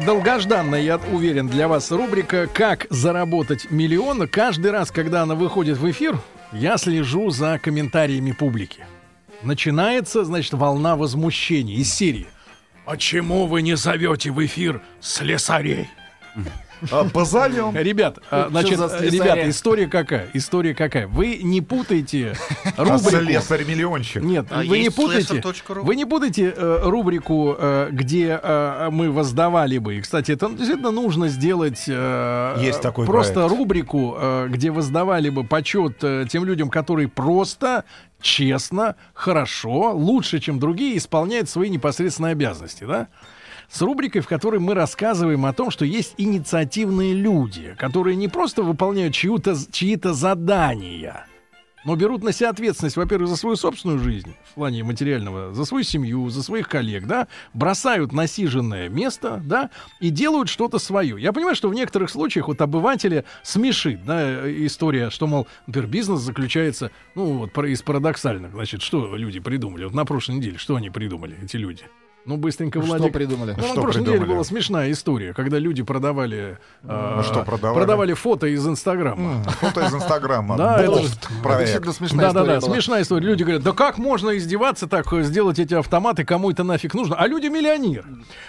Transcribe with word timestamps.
Долгожданная, 0.00 0.80
я 0.80 0.96
уверен, 0.96 1.48
для 1.48 1.68
вас 1.68 1.90
рубрика 1.90 2.46
«Как 2.46 2.86
заработать 2.90 3.70
миллион». 3.70 4.28
Каждый 4.28 4.70
раз, 4.70 4.90
когда 4.90 5.22
она 5.22 5.34
выходит 5.34 5.78
в 5.78 5.90
эфир, 5.90 6.18
я 6.52 6.76
слежу 6.78 7.30
за 7.30 7.58
комментариями 7.58 8.32
публики. 8.32 8.84
Начинается, 9.42 10.24
значит, 10.24 10.52
волна 10.54 10.96
возмущений 10.96 11.76
из 11.76 11.92
серии. 11.92 12.26
«Почему 12.84 13.46
вы 13.46 13.62
не 13.62 13.76
зовете 13.76 14.30
в 14.30 14.44
эфир 14.44 14.82
слесарей?» 15.00 15.88
А, 16.90 17.04
позовем. 17.08 17.76
Ребят, 17.76 18.18
а, 18.30 18.48
значит, 18.50 18.78
ребята, 19.00 19.48
история 19.50 19.86
какая? 19.86 20.28
История 20.32 20.74
какая? 20.74 21.06
Вы 21.06 21.40
не 21.42 21.60
путайте 21.60 22.34
А 22.76 22.84
рубрику. 22.84 23.10
Слесарь-миллионщик. 23.10 24.22
Нет, 24.22 24.46
А 24.50 24.62
вы 24.62 24.78
не 24.78 24.90
путайте. 24.90 25.42
Вы 25.68 25.96
не 25.96 26.04
путайте 26.04 26.54
рубрику, 26.56 27.54
э, 27.58 27.88
где 27.90 28.40
э, 28.42 28.88
мы 28.90 29.10
воздавали 29.10 29.78
бы. 29.78 29.96
И, 29.96 30.00
кстати, 30.00 30.32
это 30.32 30.48
действительно 30.50 30.90
нужно 30.90 31.28
сделать. 31.28 31.84
э, 31.86 32.56
Есть 32.60 32.80
такой 32.80 33.06
Просто 33.06 33.48
рубрику, 33.48 34.16
где 34.48 34.70
воздавали 34.70 35.28
бы 35.30 35.44
почет 35.44 35.98
тем 36.28 36.44
людям, 36.44 36.70
которые 36.70 37.08
просто, 37.08 37.84
честно, 38.20 38.96
хорошо, 39.14 39.92
лучше, 39.94 40.40
чем 40.40 40.58
другие, 40.58 40.96
исполняют 40.96 41.48
свои 41.48 41.68
непосредственные 41.68 42.32
обязанности, 42.32 42.84
да? 42.84 43.08
С 43.70 43.80
рубрикой, 43.82 44.20
в 44.20 44.28
которой 44.28 44.60
мы 44.60 44.74
рассказываем 44.74 45.46
о 45.46 45.52
том, 45.52 45.70
что 45.70 45.84
есть 45.84 46.14
инициативные 46.18 47.14
люди, 47.14 47.74
которые 47.78 48.16
не 48.16 48.28
просто 48.28 48.62
выполняют 48.62 49.14
чьи-то 49.14 50.12
задания, 50.12 51.26
но 51.84 51.96
берут 51.96 52.22
на 52.22 52.32
себя 52.32 52.50
ответственность, 52.50 52.96
во-первых, 52.96 53.28
за 53.28 53.36
свою 53.36 53.56
собственную 53.56 54.00
жизнь 54.00 54.34
в 54.50 54.54
плане 54.54 54.84
материального, 54.84 55.54
за 55.54 55.64
свою 55.64 55.84
семью, 55.84 56.28
за 56.28 56.42
своих 56.42 56.68
коллег, 56.68 57.06
да, 57.06 57.28
бросают 57.54 58.12
насиженное 58.12 58.88
место, 58.88 59.40
да, 59.44 59.70
и 59.98 60.10
делают 60.10 60.48
что-то 60.48 60.78
свое. 60.78 61.16
Я 61.18 61.32
понимаю, 61.32 61.54
что 61.54 61.68
в 61.68 61.74
некоторых 61.74 62.10
случаях 62.10 62.48
вот 62.48 62.60
обывателя 62.60 63.24
смешит, 63.42 64.04
да, 64.04 64.50
история, 64.66 65.10
что, 65.10 65.26
мол, 65.26 65.46
например, 65.66 65.88
бизнес 65.88 66.20
заключается, 66.20 66.90
ну, 67.14 67.38
вот 67.38 67.56
из 67.64 67.80
парадоксальных, 67.82 68.52
значит, 68.52 68.82
что 68.82 69.16
люди 69.16 69.40
придумали, 69.40 69.84
вот 69.84 69.94
на 69.94 70.04
прошлой 70.04 70.36
неделе, 70.36 70.58
что 70.58 70.76
они 70.76 70.90
придумали, 70.90 71.38
эти 71.42 71.56
люди? 71.56 71.84
Ну, 72.26 72.36
быстренько, 72.36 72.80
Что 72.82 72.86
Владик. 72.96 73.12
придумали? 73.14 73.52
Ну, 73.56 73.62
на 73.62 73.72
Что 73.72 73.80
прошлой 73.82 74.00
неделе 74.02 74.24
была 74.26 74.44
смешная 74.44 74.90
история, 74.92 75.32
когда 75.32 75.58
люди 75.58 75.82
продавали, 75.82 76.58
э, 76.82 77.14
Ну, 77.16 77.22
что 77.22 77.42
продавали? 77.44 77.78
продавали 77.78 78.12
фото 78.12 78.46
из 78.46 78.66
Инстаграма. 78.66 79.42
Фото 79.44 79.80
из 79.86 79.94
Инстаграма. 79.94 80.56
Да, 80.56 80.82
это 80.82 81.00
действительно 81.00 81.92
смешная 81.92 82.26
Да, 82.26 82.32
да, 82.32 82.40
да, 82.40 82.40
история 82.42 82.60
была. 82.60 82.74
смешная 82.74 83.02
история. 83.02 83.26
Люди 83.26 83.42
говорят, 83.42 83.62
да 83.62 83.72
как 83.72 83.98
можно 83.98 84.36
издеваться 84.36 84.86
так, 84.86 85.06
сделать 85.24 85.58
эти 85.58 85.74
автоматы, 85.74 86.24
кому 86.24 86.50
это 86.50 86.62
нафиг 86.62 86.94
нужно? 86.94 87.16
А 87.16 87.26
люди 87.26 87.46
миллионеры. 87.46 88.04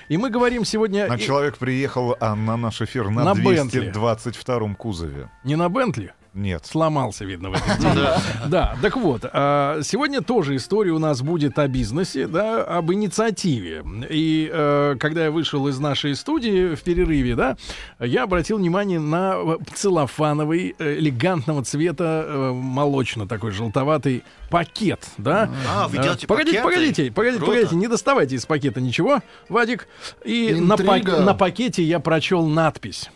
И 0.09 0.17
мы 0.17 0.29
говорим 0.29 0.65
сегодня 0.65 1.07
А 1.09 1.17
человек 1.17 1.57
приехал 1.57 2.15
а, 2.19 2.35
на 2.35 2.57
наш 2.57 2.81
эфир 2.81 3.09
на, 3.09 3.23
На 3.23 3.33
Бентли. 3.35 3.89
222 3.91 4.75
кузове. 4.75 5.29
не 5.43 5.55
на 5.55 5.69
Бентли, 5.69 6.13
Нет. 6.33 6.65
сломался, 6.65 7.25
видно, 7.25 7.49
в 7.49 7.53
этот 7.53 7.79
день. 7.79 8.05
Да, 8.47 8.77
так 8.81 8.95
вот, 8.95 9.25
а, 9.31 9.81
сегодня 9.83 10.21
тоже 10.21 10.55
история 10.55 10.91
у 10.91 10.99
нас 10.99 11.21
будет 11.21 11.59
о 11.59 11.67
бизнесе, 11.67 12.27
да, 12.27 12.63
об 12.63 12.91
инициативе. 12.93 13.83
И 14.09 14.49
э, 14.51 14.95
когда 14.99 15.25
я 15.25 15.31
вышел 15.31 15.67
из 15.67 15.77
нашей 15.79 16.15
студии 16.15 16.75
в 16.75 16.81
перерыве, 16.83 17.35
да, 17.35 17.57
я 17.99 18.23
обратил 18.23 18.57
внимание 18.59 18.99
на 18.99 19.33
э, 19.35 19.57
целлофановый, 19.73 20.75
э, 20.79 20.99
элегантного 20.99 21.63
цвета, 21.65 22.51
молочно 22.53 23.27
такой 23.27 23.51
желтоватый 23.51 24.23
пакет, 24.49 25.05
да. 25.17 25.49
А, 25.69 25.87
вы 25.87 25.97
делаете 25.97 26.27
Погодите, 26.27 26.61
погодите, 26.61 27.11
погодите, 27.11 27.45
погодите, 27.45 27.75
не 27.75 27.87
доставайте 27.87 28.35
из 28.35 28.45
пакета 28.45 28.79
ничего, 28.79 29.19
Вадик. 29.49 29.87
И 30.23 30.53
на, 30.53 30.75
пак- 30.77 30.99
Интрига. 30.99 31.21
на 31.21 31.33
пакете 31.33 31.83
я 31.83 31.99
прочел 31.99 32.45
надпись 32.45 33.09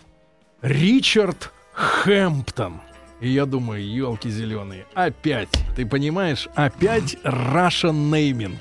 Ричард 0.62 1.52
Хэмптон. 1.74 2.82
И 3.22 3.30
я 3.30 3.46
думаю, 3.46 3.81
елки 3.88 4.30
зеленые, 4.30 4.86
опять, 4.94 5.50
ты 5.76 5.86
понимаешь, 5.86 6.50
опять 6.53 7.16
Russian 7.24 8.12
naming. 8.12 8.58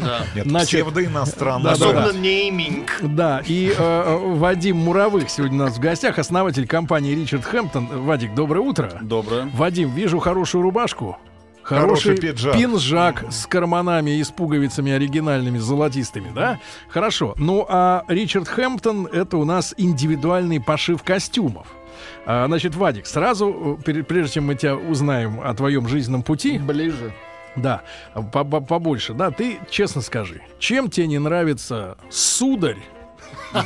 Да. 0.00 0.24
Нет, 0.34 0.46
Значит, 0.46 0.84
псевдоиностранный. 0.84 1.72
Особенно 1.72 2.12
нейминг. 2.12 3.00
Да, 3.02 3.42
и 3.44 3.74
э, 3.76 4.18
Вадим 4.36 4.76
Муровых 4.76 5.28
сегодня 5.28 5.56
у 5.56 5.64
нас 5.64 5.76
в 5.76 5.80
гостях, 5.80 6.18
основатель 6.20 6.68
компании 6.68 7.14
Ричард 7.14 7.44
Хэмптон. 7.44 8.04
Вадик, 8.04 8.34
доброе 8.34 8.60
утро. 8.60 8.92
Доброе. 9.02 9.50
Вадим, 9.52 9.90
вижу 9.90 10.20
хорошую 10.20 10.62
рубашку. 10.62 11.18
Хороший 11.62 12.14
Хороший 12.14 12.16
пиджак. 12.16 12.54
пинжак 12.56 13.24
с 13.28 13.44
карманами 13.46 14.12
и 14.20 14.22
с 14.22 14.30
пуговицами 14.30 14.92
оригинальными, 14.92 15.58
золотистыми, 15.58 16.30
да? 16.32 16.60
Хорошо. 16.88 17.34
Ну, 17.38 17.66
а 17.68 18.04
Ричард 18.06 18.46
Хэмптон— 18.46 19.06
это 19.12 19.36
у 19.36 19.44
нас 19.44 19.74
индивидуальный 19.76 20.60
пошив 20.60 21.02
костюмов. 21.02 21.66
А, 22.26 22.46
значит, 22.46 22.74
Вадик, 22.74 23.06
сразу, 23.06 23.78
э, 23.86 24.02
прежде 24.02 24.34
чем 24.34 24.46
мы 24.46 24.54
тебя 24.54 24.76
узнаем 24.76 25.40
о 25.40 25.54
твоем 25.54 25.88
жизненном 25.88 26.22
пути, 26.22 26.58
Ближе. 26.58 27.12
да, 27.56 27.82
по- 28.32 28.44
по- 28.44 28.60
побольше, 28.60 29.14
да, 29.14 29.30
ты 29.30 29.58
честно 29.70 30.00
скажи, 30.02 30.42
чем 30.58 30.90
тебе 30.90 31.06
не 31.06 31.18
нравится 31.18 31.96
сударь 32.10 32.78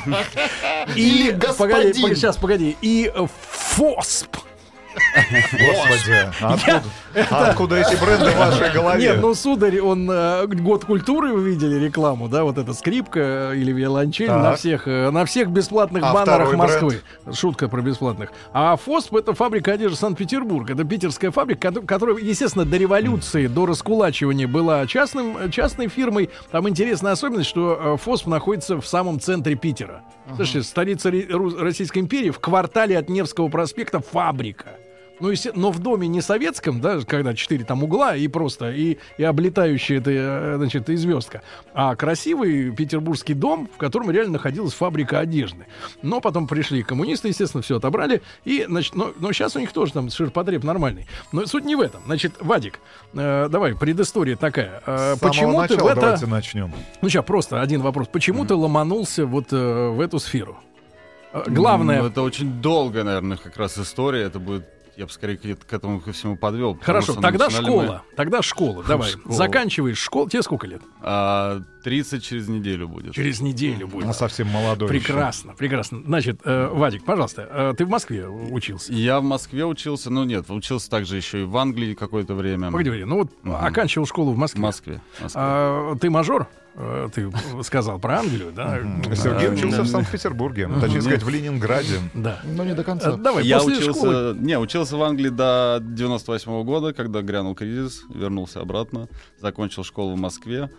Или 0.96 1.30
господин. 1.32 1.76
погоди, 1.92 2.14
сейчас, 2.14 2.36
погоди, 2.36 2.76
и 2.80 3.12
фосп. 3.42 4.36
Господи, 5.14 6.32
а 6.40 6.54
откуда, 6.54 6.82
а 7.30 7.50
откуда 7.50 7.76
эти 7.76 7.96
бренды 8.02 8.30
в 8.30 8.36
вашей 8.36 8.72
голове? 8.72 9.02
Нет, 9.02 9.20
ну 9.20 9.34
сударь, 9.34 9.80
он 9.80 10.08
э, 10.10 10.46
год 10.46 10.84
культуры 10.84 11.32
вы 11.32 11.42
видели 11.50 11.76
рекламу, 11.84 12.28
да, 12.28 12.44
вот 12.44 12.58
эта 12.58 12.72
скрипка 12.72 13.20
э, 13.52 13.56
или 13.56 13.72
виолончель 13.72 14.26
Так. 14.28 14.42
на 14.42 14.54
всех 14.56 14.86
э, 14.88 15.10
на 15.10 15.24
всех 15.24 15.48
бесплатных 15.50 16.02
А 16.04 16.12
баннерах 16.12 16.54
Москвы. 16.54 17.00
Шутка 17.32 17.68
про 17.68 17.80
бесплатных. 17.82 18.30
А 18.52 18.76
ФОСП 18.76 19.16
это 19.16 19.34
фабрика 19.34 19.72
одежды 19.72 19.96
Санкт-Петербург. 19.96 20.70
Это 20.70 20.84
питерская 20.84 21.30
фабрика, 21.30 21.68
кото- 21.68 21.86
которая, 21.86 22.16
естественно, 22.18 22.64
до 22.64 22.76
революции, 22.76 23.46
до 23.46 23.66
раскулачивания 23.66 24.46
была 24.46 24.86
частным, 24.86 25.50
частной 25.50 25.88
фирмой. 25.88 26.30
Там 26.50 26.68
интересная 26.68 27.12
особенность, 27.12 27.48
что 27.48 27.96
ФОСП 28.02 28.26
находится 28.26 28.80
в 28.80 28.86
самом 28.86 29.20
центре 29.20 29.54
Питера. 29.56 30.02
Слушайте, 30.36 30.62
столица 30.62 31.10
Российской 31.58 31.98
империи 31.98 32.30
в 32.30 32.38
квартале 32.38 32.96
от 32.98 33.08
Невского 33.08 33.48
проспекта 33.48 34.00
фабрика. 34.00 34.70
Ну, 35.20 35.32
но 35.54 35.70
в 35.70 35.78
доме 35.78 36.08
не 36.08 36.20
советском, 36.20 36.80
да, 36.80 37.00
когда 37.00 37.34
четыре 37.34 37.64
там 37.64 37.82
угла 37.82 38.16
и 38.16 38.26
просто, 38.28 38.70
и, 38.70 38.98
и 39.18 39.22
облетающая 39.22 39.98
это, 39.98 40.10
э, 40.10 40.54
значит, 40.56 40.88
и 40.88 40.96
звездка, 40.96 41.42
а 41.74 41.94
красивый 41.94 42.70
петербургский 42.74 43.34
дом, 43.34 43.68
в 43.72 43.76
котором 43.76 44.10
реально 44.10 44.34
находилась 44.34 44.72
фабрика 44.72 45.18
одежды. 45.18 45.66
Но 46.02 46.20
потом 46.20 46.46
пришли 46.46 46.82
коммунисты, 46.82 47.28
естественно, 47.28 47.62
все 47.62 47.76
отобрали, 47.76 48.22
и, 48.44 48.64
значит, 48.66 48.94
но, 48.94 49.12
но 49.18 49.32
сейчас 49.32 49.56
у 49.56 49.60
них 49.60 49.72
тоже 49.72 49.92
там 49.92 50.10
ширпотреб 50.10 50.64
нормальный. 50.64 51.06
Но 51.32 51.46
суть 51.46 51.64
не 51.64 51.76
в 51.76 51.80
этом. 51.80 52.02
Значит, 52.06 52.34
Вадик, 52.40 52.80
э, 53.14 53.48
давай, 53.50 53.76
предыстория 53.76 54.36
такая. 54.36 54.82
Э, 54.86 55.16
почему 55.20 55.66
ты 55.66 55.76
в 55.76 55.86
это... 55.86 56.00
давайте 56.00 56.26
начнем. 56.26 56.72
Ну, 57.02 57.08
сейчас 57.08 57.24
просто 57.24 57.60
один 57.60 57.82
вопрос. 57.82 58.08
Почему 58.08 58.44
ты 58.44 58.54
ломанулся 58.54 59.26
вот 59.26 59.52
э, 59.52 59.88
в 59.88 60.00
эту 60.00 60.18
сферу? 60.18 60.58
Э, 61.32 61.44
Главное, 61.46 62.02
Ну, 62.02 62.08
это 62.08 62.22
очень 62.22 62.60
долгая, 62.60 63.04
наверное, 63.04 63.36
как 63.36 63.56
раз 63.56 63.78
история. 63.78 64.22
Это 64.22 64.38
будет, 64.38 64.64
я 65.00 65.06
бы 65.06 65.12
скорее 65.12 65.38
к, 65.38 65.66
к 65.66 65.72
этому 65.72 65.98
ко 66.00 66.12
всему 66.12 66.36
подвел. 66.36 66.78
Хорошо, 66.82 67.14
тогда 67.14 67.48
школа. 67.48 68.02
Тогда 68.16 68.42
школа. 68.42 68.84
Давай. 68.88 69.10
Школа. 69.10 69.34
Заканчиваешь 69.34 69.96
школу. 69.98 70.28
Тебе 70.28 70.42
сколько 70.42 70.66
лет? 70.66 70.82
мы, 70.82 70.88
а, 71.00 71.62
30 71.82 72.22
через 72.22 72.48
неделю 72.48 72.86
будет. 72.86 73.14
Через 73.14 73.40
неделю 73.40 73.88
будет. 73.88 74.06
Он 74.06 74.12
совсем 74.12 74.48
молодой 74.48 74.94
еще. 74.94 75.06
Прекрасно, 75.06 75.54
прекрасно. 75.54 76.02
Значит, 76.04 76.40
э, 76.44 76.68
Вадик, 76.70 77.04
пожалуйста, 77.06 77.48
э, 77.50 77.74
ты 77.78 77.86
в 77.86 77.88
Москве 77.88 78.28
учился? 78.28 78.92
Я 78.92 79.20
в 79.20 79.24
Москве 79.24 79.64
учился, 79.64 80.10
ну 80.10 80.24
нет, 80.24 80.50
учился 80.50 80.90
также 80.90 81.16
еще 81.16 81.40
и 81.40 81.44
в 81.44 81.56
Англии 81.56 81.94
какое-то 81.94 82.34
время. 82.34 82.70
Погоди, 82.70 83.02
ну 83.04 83.16
вот 83.20 83.30
Мгм. 83.42 83.56
оканчивал 83.56 84.06
школу 84.06 84.32
в 84.32 84.34
В 84.34 84.38
Москве. 84.38 84.60
Москве. 84.60 85.00
Москве. 85.22 85.40
А, 85.42 85.96
ты 85.96 86.10
мажор? 86.10 86.46
Э, 86.76 87.08
Ты 87.12 87.30
сказал 87.62 87.98
про 87.98 88.20
Англию, 88.20 88.52
да? 88.54 88.78
Сергей 89.14 89.48
А, 89.48 89.52
учился 89.52 89.78
да. 89.78 89.82
в 89.82 89.86
Санкт-Петербурге, 89.88 90.68
точнее 90.80 91.02
сказать, 91.02 91.22
в 91.22 91.28
Ленинграде. 91.28 91.98
Да. 92.14 92.40
Но 92.44 92.64
не 92.64 92.74
до 92.74 92.82
Э, 92.82 92.84
конца. 92.84 93.16
Давай, 93.16 93.44
я 93.44 93.62
учился, 93.62 94.34
не, 94.38 94.58
учился 94.58 94.96
в 94.96 95.02
Англии 95.02 95.28
до 95.30 95.78
98 95.82 96.62
года, 96.64 96.92
когда 96.92 97.22
грянул 97.22 97.54
кризис, 97.54 98.02
вернулся 98.14 98.60
обратно, 98.60 99.08
закончил 99.38 99.84
школу 99.84 100.14
в 100.14 100.18
Москве. 100.18 100.70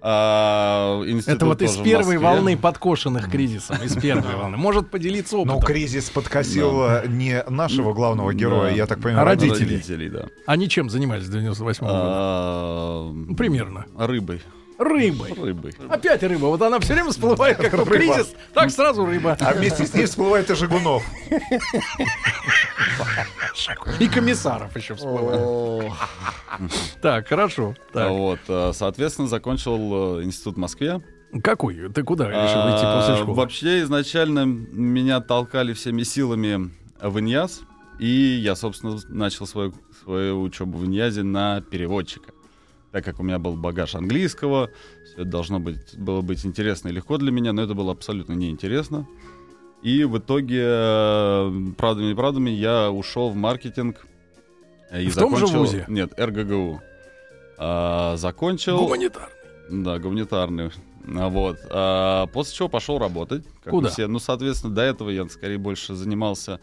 А, 0.00 1.02
Это 1.26 1.44
вот 1.44 1.60
из 1.60 1.76
первой 1.76 2.18
волны 2.18 2.56
подкошенных 2.56 3.28
кризисом. 3.30 3.78
Из 3.82 3.96
первой 3.96 4.36
волны. 4.36 4.56
Может 4.56 4.90
поделиться 4.90 5.36
Но 5.36 5.42
опытом. 5.42 5.60
кризис 5.62 6.08
подкосил 6.10 6.84
э, 6.84 7.04
не 7.08 7.42
нашего 7.48 7.92
главного 7.92 8.32
героя, 8.32 8.70
Да. 8.70 8.76
я 8.76 8.86
так 8.86 9.00
понимаю, 9.00 9.22
А 9.22 9.24
родителей? 9.24 9.74
родителей. 9.76 10.08
Да. 10.08 10.26
Они 10.46 10.68
чем 10.68 10.88
занимались 10.88 11.24
в 11.24 11.32
98 11.32 11.84
году? 11.84 11.98
А, 12.00 13.12
примерно. 13.36 13.86
Рыбой. 13.96 14.40
Рыбой. 14.78 15.32
Рыбой. 15.34 15.74
Опять 15.88 16.22
рыба. 16.22 16.46
Вот 16.46 16.62
она 16.62 16.78
все 16.78 16.94
время 16.94 17.10
всплывает, 17.10 17.56
как 17.56 17.72
Рыба. 17.72 17.84
кризис, 17.90 18.32
так 18.54 18.70
сразу 18.70 19.04
рыба. 19.04 19.36
А 19.40 19.52
вместе 19.52 19.84
с 19.84 19.92
ней 19.92 20.06
всплывает 20.06 20.48
и 20.50 20.54
Жигунов. 20.54 21.02
И 23.98 24.08
комиссаров 24.08 24.76
еще 24.76 24.94
всплывает. 24.94 25.92
Так, 27.02 27.28
хорошо. 27.28 27.74
А. 27.94 28.08
Вот, 28.08 28.38
а, 28.48 28.72
соответственно, 28.72 29.28
закончил 29.28 30.18
э, 30.20 30.24
институт 30.24 30.56
в 30.56 30.58
Москве. 30.58 31.00
Какой? 31.42 31.88
Ты 31.90 32.02
куда 32.02 32.28
решил 32.28 32.40
идти 32.70 32.84
А, 32.84 33.00
после 33.00 33.16
школы? 33.22 33.36
Вообще, 33.36 33.82
изначально 33.82 34.44
меня 34.46 35.20
толкали 35.20 35.72
всеми 35.72 36.02
силами 36.02 36.70
в 37.00 37.18
Иньяз, 37.20 37.60
и 37.98 38.06
я, 38.06 38.56
собственно, 38.56 38.98
начал 39.08 39.46
свою, 39.46 39.74
свою 40.02 40.40
учебу 40.42 40.78
в 40.78 40.86
Иньязе 40.86 41.22
на 41.22 41.60
переводчика. 41.60 42.32
Так 42.92 43.04
как 43.04 43.20
у 43.20 43.22
меня 43.22 43.38
был 43.38 43.54
багаж 43.56 43.94
английского, 43.94 44.70
все 45.04 45.22
это 45.22 45.24
должно 45.30 45.60
быть, 45.60 45.96
было 45.98 46.20
быть 46.22 46.44
интересно 46.46 46.88
и 46.88 46.92
легко 46.92 47.18
для 47.18 47.30
меня, 47.30 47.52
но 47.52 47.62
это 47.62 47.74
было 47.74 47.92
абсолютно 47.92 48.32
неинтересно. 48.32 49.06
И 49.82 50.04
в 50.04 50.18
итоге, 50.18 50.62
э, 50.64 51.52
правдами 51.76 52.10
и 52.10 52.14
правдами, 52.14 52.50
я 52.50 52.90
ушел 52.90 53.30
в 53.30 53.36
маркетинг. 53.36 54.06
э, 54.90 55.02
И 55.02 55.08
В 55.08 55.14
том 55.16 55.36
же 55.36 55.46
закончил- 55.46 55.58
вузе? 55.60 55.84
Нет, 55.88 56.18
РГГУ. 56.18 56.80
А, 57.58 58.16
закончил... 58.16 58.78
Гуманитарный. 58.78 59.34
Да, 59.70 59.98
гуманитарный. 59.98 60.70
А 61.16 61.28
Вот. 61.28 61.58
А 61.70 62.26
после 62.28 62.54
чего 62.56 62.68
пошел 62.68 62.98
работать. 62.98 63.44
Как 63.62 63.70
Куда? 63.72 63.88
все. 63.90 64.06
Ну, 64.06 64.18
соответственно, 64.18 64.74
до 64.74 64.82
этого 64.82 65.10
я 65.10 65.28
скорее 65.28 65.58
больше 65.58 65.94
занимался 65.94 66.58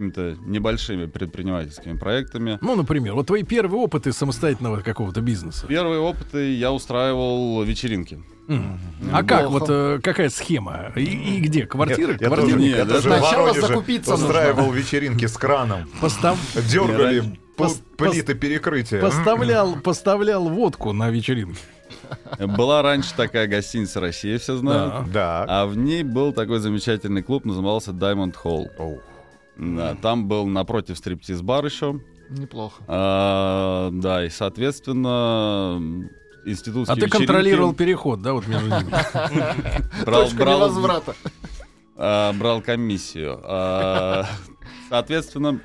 какими-то 0.00 0.36
небольшими 0.46 1.04
предпринимательскими 1.06 1.96
проектами. 1.98 2.58
Ну, 2.62 2.74
например, 2.74 3.14
вот 3.14 3.26
твои 3.26 3.42
первые 3.42 3.82
опыты 3.82 4.12
самостоятельного 4.12 4.80
какого-то 4.80 5.20
бизнеса. 5.20 5.66
Первые 5.66 6.00
опыты 6.00 6.54
я 6.54 6.72
устраивал 6.72 7.62
вечеринки. 7.62 8.22
Мгм. 8.48 8.80
А 9.12 9.22
как 9.22 9.50
вот 9.50 9.66
э, 9.68 10.00
какая 10.02 10.30
схема? 10.30 10.90
И, 10.96 11.02
и 11.04 11.40
где? 11.40 11.66
Квартиры? 11.66 12.12
Нет, 12.12 12.22
я 12.22 12.26
Квартиры? 12.28 12.52
тоже, 12.52 12.64
Нет, 12.64 12.88
я 12.90 13.00
сначала 13.00 13.52
закупиться 13.52 14.10
нужно. 14.12 14.26
устраивал 14.26 14.72
вечеринки 14.72 15.26
с 15.26 15.36
краном. 15.36 15.88
Постав- 16.00 16.38
Дергали 16.68 17.38
Пос- 17.56 17.80
плиты 17.96 18.34
перекрытия. 18.34 19.00
Поставлял, 19.00 19.76
поставлял 19.76 20.48
водку 20.48 20.92
на 20.92 21.10
вечеринке. 21.10 21.58
Была 22.40 22.82
раньше 22.82 23.14
такая 23.16 23.46
гостиница 23.46 24.00
«Россия», 24.00 24.38
все 24.38 24.56
знают. 24.56 25.12
Да. 25.12 25.44
Да. 25.44 25.62
А 25.62 25.66
в 25.66 25.76
ней 25.76 26.02
был 26.02 26.32
такой 26.32 26.58
замечательный 26.58 27.22
клуб, 27.22 27.44
назывался 27.44 27.92
Diamond 27.92 28.34
Hall. 28.42 28.66
Да, 29.60 29.94
там 29.94 30.26
был 30.26 30.46
напротив 30.46 30.96
стриптиз-бар 30.96 31.64
еще. 31.66 32.00
Неплохо. 32.30 32.82
А, 32.88 33.90
да, 33.92 34.24
и, 34.24 34.30
соответственно, 34.30 36.08
институтские 36.46 36.92
А 36.92 36.94
ты 36.94 37.06
вечеринки 37.06 37.26
контролировал 37.26 37.74
переход, 37.74 38.22
да, 38.22 38.32
вот 38.32 38.46
между 38.46 38.68
ними? 38.68 38.90
брал, 40.04 40.22
Точка 40.24 40.38
брал, 40.38 40.58
невозврата. 40.58 41.14
а, 41.96 42.32
брал 42.32 42.62
комиссию. 42.62 43.38
А, 43.42 44.24
соответственно, 44.88 45.60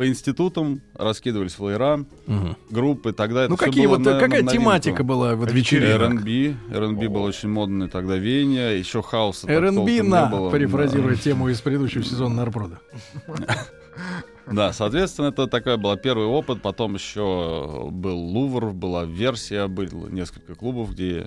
по 0.00 0.08
институтам 0.08 0.80
раскидывались 0.94 1.52
флеера, 1.52 2.06
Мгм. 2.26 2.56
группы, 2.70 3.12
тогда 3.12 3.42
это 3.42 3.50
Ну 3.50 3.56
всё 3.56 3.66
какие 3.66 3.84
было 3.86 3.96
вот, 3.98 4.06
на- 4.06 4.18
какая 4.18 4.42
на 4.42 4.50
тематика 4.50 5.04
была 5.04 5.36
вот 5.36 5.52
вечеринок? 5.52 6.12
R&B. 6.24 6.56
R&B 6.74 7.08
был 7.10 7.22
очень 7.24 7.50
модный 7.50 7.86
тогда 7.86 8.16
веяние, 8.16 8.78
еще 8.78 9.02
хаоса 9.02 9.46
R&B 9.46 10.02
на, 10.02 10.24
было. 10.30 10.50
перефразируя 10.50 11.16
тему 11.16 11.50
из 11.50 11.60
предыдущего 11.60 12.02
сезона 12.02 12.36
Нарпрода. 12.36 12.78
Да, 14.50 14.72
соответственно, 14.72 15.26
это 15.26 15.46
такой 15.46 15.76
был 15.76 15.94
первый 15.96 16.26
опыт. 16.26 16.60
Потом 16.62 16.94
еще 16.94 17.88
был 17.92 18.16
Лувр, 18.18 18.72
была 18.72 19.04
версия, 19.04 19.68
было 19.68 20.08
несколько 20.08 20.56
клубов, 20.56 20.92
где 20.92 21.18
я 21.18 21.26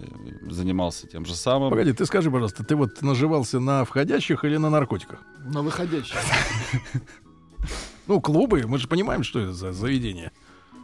занимался 0.51 1.07
тем 1.07 1.25
же 1.25 1.33
самым. 1.35 1.69
Погоди, 1.69 1.93
ты 1.93 2.05
скажи, 2.05 2.29
пожалуйста, 2.29 2.65
ты 2.65 2.75
вот 2.75 3.01
наживался 3.01 3.59
на 3.61 3.85
входящих 3.85 4.43
или 4.43 4.57
на 4.57 4.69
наркотиках? 4.69 5.19
На 5.45 5.61
выходящий. 5.61 6.15
Ну, 8.07 8.19
клубы, 8.21 8.63
мы 8.67 8.77
же 8.77 8.87
понимаем, 8.87 9.23
что 9.23 9.39
это 9.39 9.53
за 9.53 9.71
заведение. 9.73 10.31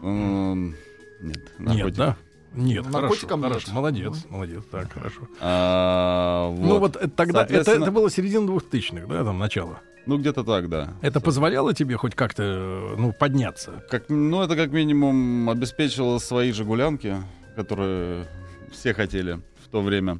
М, 0.02 0.76
Нет, 1.22 1.38
Нет, 1.60 1.60
наркотики. 1.60 1.98
да? 1.98 2.16
Нет, 2.54 2.86
хорошо, 2.86 3.02
Наркотикам 3.02 3.42
нет. 3.42 3.50
хорошо, 3.50 3.72
молодец, 3.74 4.26
молодец, 4.30 4.64
так, 4.72 4.92
хорошо. 4.92 5.22
А, 5.42 6.50
Ну 6.58 6.80
вот 6.80 6.96
это 6.96 7.10
тогда, 7.10 7.42
это, 7.44 7.50
Соответственно- 7.54 7.84
это 7.84 7.92
было 7.92 8.10
середина 8.10 8.48
двухтысячных, 8.48 9.08
да, 9.08 9.24
там, 9.24 9.38
начало. 9.38 9.80
Ну, 10.06 10.18
где-то 10.18 10.44
так, 10.44 10.70
да. 10.70 10.94
Это 11.02 11.20
позволяло 11.20 11.74
тебе 11.76 11.96
хоть 11.98 12.16
как-то, 12.16 12.42
э, 12.44 12.96
ну, 12.98 13.12
подняться? 13.14 13.84
Как, 13.92 14.06
ну, 14.10 14.42
это 14.42 14.56
как 14.56 14.72
минимум 14.72 15.48
обеспечивало 15.50 16.18
свои 16.20 16.52
же 16.54 16.64
гулянки, 16.64 17.18
которые 17.56 18.26
все 18.72 18.94
хотели 18.96 19.40
в 19.64 19.68
то 19.70 19.82
время. 19.82 20.20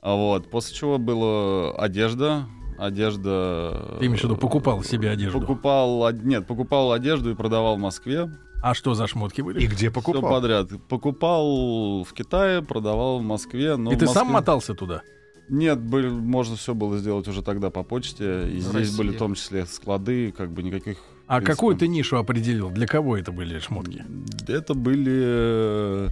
А 0.00 0.14
вот, 0.14 0.50
после 0.50 0.74
чего 0.74 0.98
была 0.98 1.72
одежда. 1.76 2.46
Одежда... 2.78 3.96
Ты 4.00 4.06
имеешь 4.06 4.20
в 4.20 4.24
виду, 4.24 4.36
покупал 4.36 4.82
себе 4.82 5.10
одежду? 5.10 5.40
Покупал, 5.40 6.10
нет, 6.12 6.46
покупал 6.46 6.92
одежду 6.92 7.30
и 7.30 7.34
продавал 7.34 7.76
в 7.76 7.80
Москве. 7.80 8.30
А 8.62 8.74
что 8.74 8.94
за 8.94 9.06
шмотки 9.06 9.42
были? 9.42 9.60
И 9.60 9.66
где 9.66 9.76
Все 9.76 9.90
покупал? 9.90 10.30
подряд. 10.30 10.70
Покупал 10.88 12.02
в 12.02 12.12
Китае, 12.14 12.62
продавал 12.62 13.18
в 13.18 13.22
Москве. 13.22 13.76
Но 13.76 13.92
И 13.92 13.96
в 13.96 13.98
ты 13.98 14.06
сам 14.06 14.28
мотался 14.28 14.74
туда? 14.74 15.02
Нет, 15.50 15.78
были, 15.78 16.08
можно 16.08 16.56
все 16.56 16.74
было 16.74 16.96
сделать 16.96 17.28
уже 17.28 17.42
тогда 17.42 17.68
по 17.70 17.82
почте. 17.82 18.48
И 18.48 18.60
здесь 18.60 18.74
Россия. 18.74 18.96
были 18.96 19.10
в 19.10 19.18
том 19.18 19.34
числе 19.34 19.66
склады, 19.66 20.32
как 20.32 20.50
бы 20.50 20.62
никаких... 20.62 20.96
А 21.26 21.36
принципе, 21.36 21.52
какую 21.54 21.76
ты 21.76 21.88
нишу 21.88 22.16
определил? 22.16 22.70
Для 22.70 22.86
кого 22.86 23.16
это 23.16 23.32
были 23.32 23.58
шмотки? 23.58 24.04
Это 24.48 24.74
были... 24.74 26.08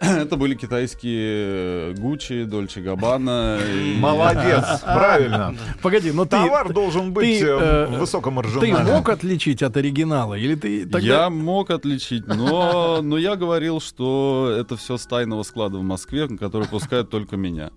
э, 0.00 0.22
Это 0.22 0.36
были 0.36 0.54
китайские 0.54 1.94
Гуччи, 1.94 2.44
Дольче 2.44 2.80
Габбана. 2.80 3.58
и- 3.58 3.96
Молодец, 4.00 4.80
правильно. 4.84 5.54
Погоди, 5.82 6.12
но 6.12 6.24
ты, 6.24 6.30
Товар 6.30 6.72
должен 6.72 7.12
быть 7.12 7.38
ты, 7.40 7.46
э, 7.46 7.86
э, 7.90 7.98
высоком 7.98 8.40
ты 8.60 8.72
мог 8.72 9.08
отличить 9.08 9.62
от 9.62 9.76
оригинала? 9.76 10.34
Или 10.34 10.54
ты. 10.54 10.88
Я 11.00 11.30
мог 11.30 11.70
отличить, 11.70 12.26
но, 12.26 13.00
но 13.02 13.18
я 13.18 13.36
говорил, 13.36 13.80
что 13.80 14.54
это 14.58 14.76
все 14.76 14.96
с 14.96 15.06
тайного 15.06 15.42
склада 15.42 15.78
в 15.78 15.82
Москве, 15.82 16.28
который 16.28 16.68
пускают 16.68 17.10
только 17.10 17.36
меня. 17.36 17.70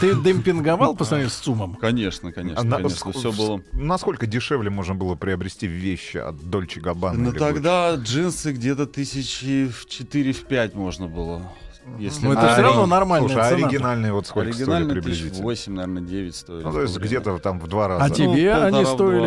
Ты 0.00 0.14
демпинговал 0.14 0.96
по 0.96 1.04
сравнению 1.04 1.30
с 1.30 1.34
ЦУМом? 1.34 1.74
Конечно, 1.74 2.32
конечно, 2.32 2.62
На- 2.64 2.76
конечно, 2.76 3.12
все 3.12 3.32
было. 3.32 3.62
Насколько 3.72 4.26
дешевле 4.26 4.70
можно 4.70 4.94
было 4.94 5.14
приобрести 5.14 5.66
вещи 5.66 6.16
от 6.16 6.36
Дольче 6.48 6.80
Габбана? 6.80 7.18
Ну 7.18 7.32
тогда 7.32 7.94
джинсы 7.94 8.52
где-то 8.52 8.86
тысячи 8.86 9.68
в 9.68 9.86
4-5 9.86 10.74
можно 10.74 11.06
было. 11.06 11.52
Если 11.98 12.24
Ну, 12.26 12.32
это 12.32 12.42
на- 12.42 12.52
всё 12.52 12.62
равно 12.62 12.86
нормальная 12.86 13.28
Слушай, 13.28 13.42
а 13.42 13.48
цена-то. 13.50 13.66
оригинальные 13.66 14.12
вот 14.12 14.26
сколько 14.26 14.52
стоили 14.52 14.70
Оригинально 14.70 14.92
приблизительно? 14.94 15.42
8, 15.42 15.72
наверное, 15.74 16.02
9 16.02 16.36
стоили. 16.36 16.62
Ну, 16.64 16.72
то 16.72 16.80
есть 16.82 16.96
где-то 16.98 17.38
там 17.38 17.58
в 17.60 17.66
два 17.66 17.88
раза. 17.88 18.04
А 18.04 18.10
тебе 18.10 18.54
Ну, 18.54 18.62
они 18.78 18.84
стоили? 18.86 19.18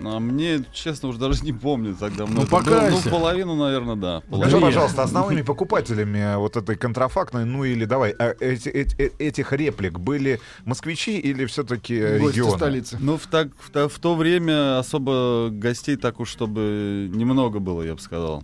два. 0.00 0.16
А 0.16 0.18
мне, 0.20 0.64
честно, 0.72 1.08
уже 1.08 1.18
даже 1.18 1.44
не 1.44 1.52
помню 1.52 1.94
тогда. 1.94 2.26
Ну, 2.26 2.42
это 2.42 2.50
было, 2.50 2.58
покайся. 2.60 3.02
Ну, 3.04 3.10
половину, 3.10 3.54
наверное, 3.54 3.94
да. 3.96 4.18
Скажи, 4.26 4.30
Половину. 4.42 4.60
пожалуйста, 4.60 5.02
основными 5.04 5.42
покупателями 5.50 6.36
вот 6.36 6.56
этой 6.56 6.76
контрафактной, 6.76 7.44
ну 7.44 7.64
или 7.64 7.84
давай, 7.84 8.10
а 8.18 8.34
эти- 8.40 8.68
эти- 8.68 8.96
э- 8.98 9.10
этих 9.18 9.52
реплик 9.52 9.98
были 10.00 10.40
москвичи 10.64 11.16
или 11.18 11.46
все-таки 11.46 12.18
Гости 12.18 12.36
регионы? 12.38 12.56
столицы. 12.56 12.96
Ну, 13.00 13.16
в, 13.18 13.26
так, 13.28 13.48
в, 13.58 13.70
то- 13.70 13.88
в 13.88 13.98
то 13.98 14.14
время 14.16 14.78
особо 14.78 15.48
гостей 15.50 15.96
так 15.96 16.18
уж, 16.20 16.28
чтобы 16.28 17.08
немного 17.14 17.60
было, 17.60 17.82
я 17.82 17.94
бы 17.94 18.00
сказал. 18.00 18.42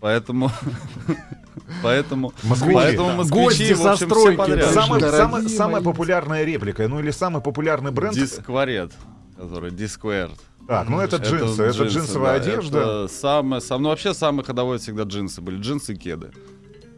Поэтому... 0.00 0.50
Поэтому... 1.82 2.32
Москвичи, 2.44 2.74
Поэтому 2.74 3.07
да. 3.10 3.16
москвичи, 3.16 3.44
Гости 3.44 3.72
в 3.72 3.76
со 3.78 3.92
общем, 3.92 4.06
стройки, 4.08 4.36
подряд. 4.36 4.70
Самая, 4.72 5.00
Дорогие 5.00 5.20
самая- 5.20 5.42
мои. 5.42 5.48
самая 5.48 5.82
популярная 5.82 6.44
реплика, 6.44 6.88
ну 6.88 7.00
или 7.00 7.10
самый 7.10 7.42
популярный 7.42 7.90
бренд. 7.90 8.14
Дискварет, 8.14 8.92
который 9.36 9.70
Disquared. 9.70 10.38
Так, 10.66 10.88
ну 10.88 11.00
это 11.00 11.16
джинсы, 11.16 11.62
это, 11.62 11.84
джинсовая 11.84 12.38
да, 12.38 12.44
одежда. 12.44 12.78
Это 12.78 13.08
самое, 13.08 13.62
сам, 13.62 13.82
ну, 13.82 13.88
вообще 13.88 14.12
самые 14.12 14.44
ходовые 14.44 14.78
всегда 14.78 15.04
джинсы 15.04 15.40
были. 15.40 15.58
Джинсы 15.60 15.94
и 15.94 15.96
кеды. 15.96 16.30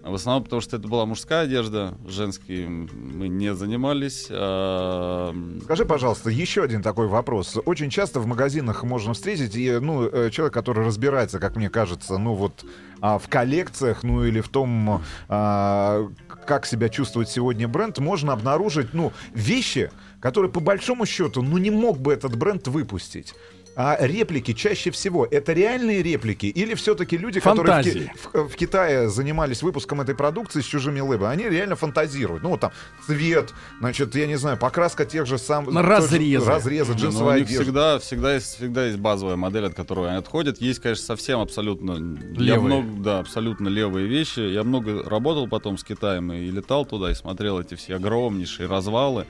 В 0.02 0.14
основном 0.14 0.45
потому, 0.45 0.62
что 0.62 0.76
это 0.76 0.88
была 0.88 1.04
мужская 1.04 1.42
одежда. 1.42 1.95
Женские 2.07 2.69
мы 2.69 3.28
не 3.28 3.54
занимались. 3.54 4.28
А, 4.30 5.35
Скажи, 5.64 5.85
пожалуйста, 5.85 6.30
еще 6.30 6.62
один 6.62 6.83
такой 6.83 7.07
вопрос. 7.07 7.59
Очень 7.66 7.90
часто 7.90 8.21
в 8.21 8.26
магазинах 8.26 8.83
можно 8.83 9.12
встретить 9.12 9.54
и, 9.57 9.78
ну, 9.78 10.07
э, 10.07 10.30
человек, 10.30 10.54
который 10.54 10.85
разбирается, 10.87 11.38
как 11.38 11.57
мне 11.57 11.69
кажется, 11.69 12.16
ну 12.16 12.35
вот 12.35 12.64
а, 13.00 13.19
в 13.19 13.28
коллекциях, 13.28 14.02
ну 14.02 14.25
или 14.25 14.40
в 14.40 14.49
том, 14.49 15.02
а, 15.28 16.09
как 16.47 16.66
себя 16.66 16.88
чувствует 16.88 17.28
сегодня 17.28 17.69
бренд, 17.69 17.99
можно 17.99 18.33
обнаружить, 18.33 18.95
ну, 18.95 19.12
вещи, 19.35 19.90
которые 20.21 20.50
по 20.50 20.61
большому 20.61 21.07
счету, 21.07 21.42
ну 21.42 21.59
не 21.59 21.71
мог 21.71 21.99
бы 21.99 22.12
этот 22.12 22.37
бренд 22.37 22.66
выпустить. 22.69 23.35
А 23.82 23.96
реплики 24.06 24.52
чаще 24.52 24.90
всего 24.90 25.26
это 25.30 25.52
реальные 25.54 26.02
реплики 26.02 26.46
или 26.46 26.75
все-таки 26.75 27.16
люди, 27.16 27.40
которые 27.40 27.80
в, 27.80 27.84
Ки- 27.84 27.90
Фантазии. 27.90 28.12
в- 28.34 28.49
в 28.49 28.56
Китае 28.56 29.08
занимались 29.08 29.62
выпуском 29.62 30.00
этой 30.02 30.14
продукции 30.14 30.60
с 30.60 30.64
чужими 30.66 31.00
лыбами, 31.00 31.32
они 31.32 31.49
реально 31.49 31.76
фантазируют. 31.76 32.42
Ну, 32.42 32.50
вот 32.50 32.60
там 32.60 32.72
цвет, 33.06 33.54
значит, 33.80 34.14
я 34.14 34.26
не 34.26 34.37
знаю, 34.37 34.58
покраска 34.58 35.04
тех 35.06 35.26
же 35.26 35.38
самых... 35.38 35.75
Разрезы. 35.75 36.44
Разрезы, 36.46 36.90
Не, 36.92 36.96
ну, 36.96 37.00
джинсовая 37.04 37.37
одежда. 37.42 37.62
всегда, 37.62 37.99
всегда, 38.00 38.34
есть, 38.34 38.56
всегда 38.56 38.87
есть 38.87 38.99
базовая 38.99 39.37
модель, 39.37 39.64
от 39.66 39.75
которой 39.75 40.08
они 40.10 40.18
отходят. 40.18 40.60
Есть, 40.60 40.80
конечно, 40.80 41.04
совсем 41.04 41.40
абсолютно... 41.40 41.92
Я 42.34 42.56
Левые. 42.56 42.60
много, 42.82 43.02
да, 43.02 43.18
абсолютно 43.20 43.68
левые 43.68 44.06
вещи. 44.06 44.40
Я 44.40 44.62
много 44.62 45.02
работал 45.08 45.49
потом 45.49 45.78
с 45.78 45.84
Китаем 45.84 46.32
и 46.32 46.50
летал 46.50 46.84
туда, 46.84 47.10
и 47.10 47.14
смотрел 47.14 47.58
эти 47.60 47.75
все 47.76 47.96
огромнейшие 47.96 48.68
развалы. 48.68 49.26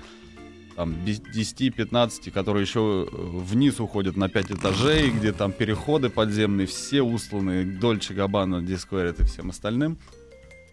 Там 0.81 0.95
без- 0.95 1.21
10-15, 1.21 2.31
которые 2.31 2.63
еще 2.63 3.07
э, 3.07 3.15
вниз 3.15 3.81
уходят 3.81 4.17
на 4.17 4.31
5 4.31 4.53
этажей, 4.53 5.11
где 5.11 5.31
там 5.33 5.53
переходы 5.53 6.09
подземные, 6.09 6.67
все 6.67 7.03
усланы 7.03 7.65
Дольче 7.67 8.15
Габбана, 8.15 8.63
Дискверит 8.63 9.21
и 9.21 9.25
всем 9.25 9.51
остальным. 9.51 9.99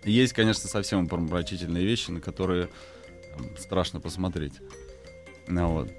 Есть, 0.06 0.32
конечно, 0.32 0.70
совсем 0.70 1.10
помрачительные 1.10 1.84
вещи, 1.86 2.12
на 2.12 2.22
которые 2.22 2.70
там, 3.36 3.48
страшно 3.58 4.00
посмотреть. 4.00 4.54
Ну, 5.50 5.68
вот. 5.74 5.90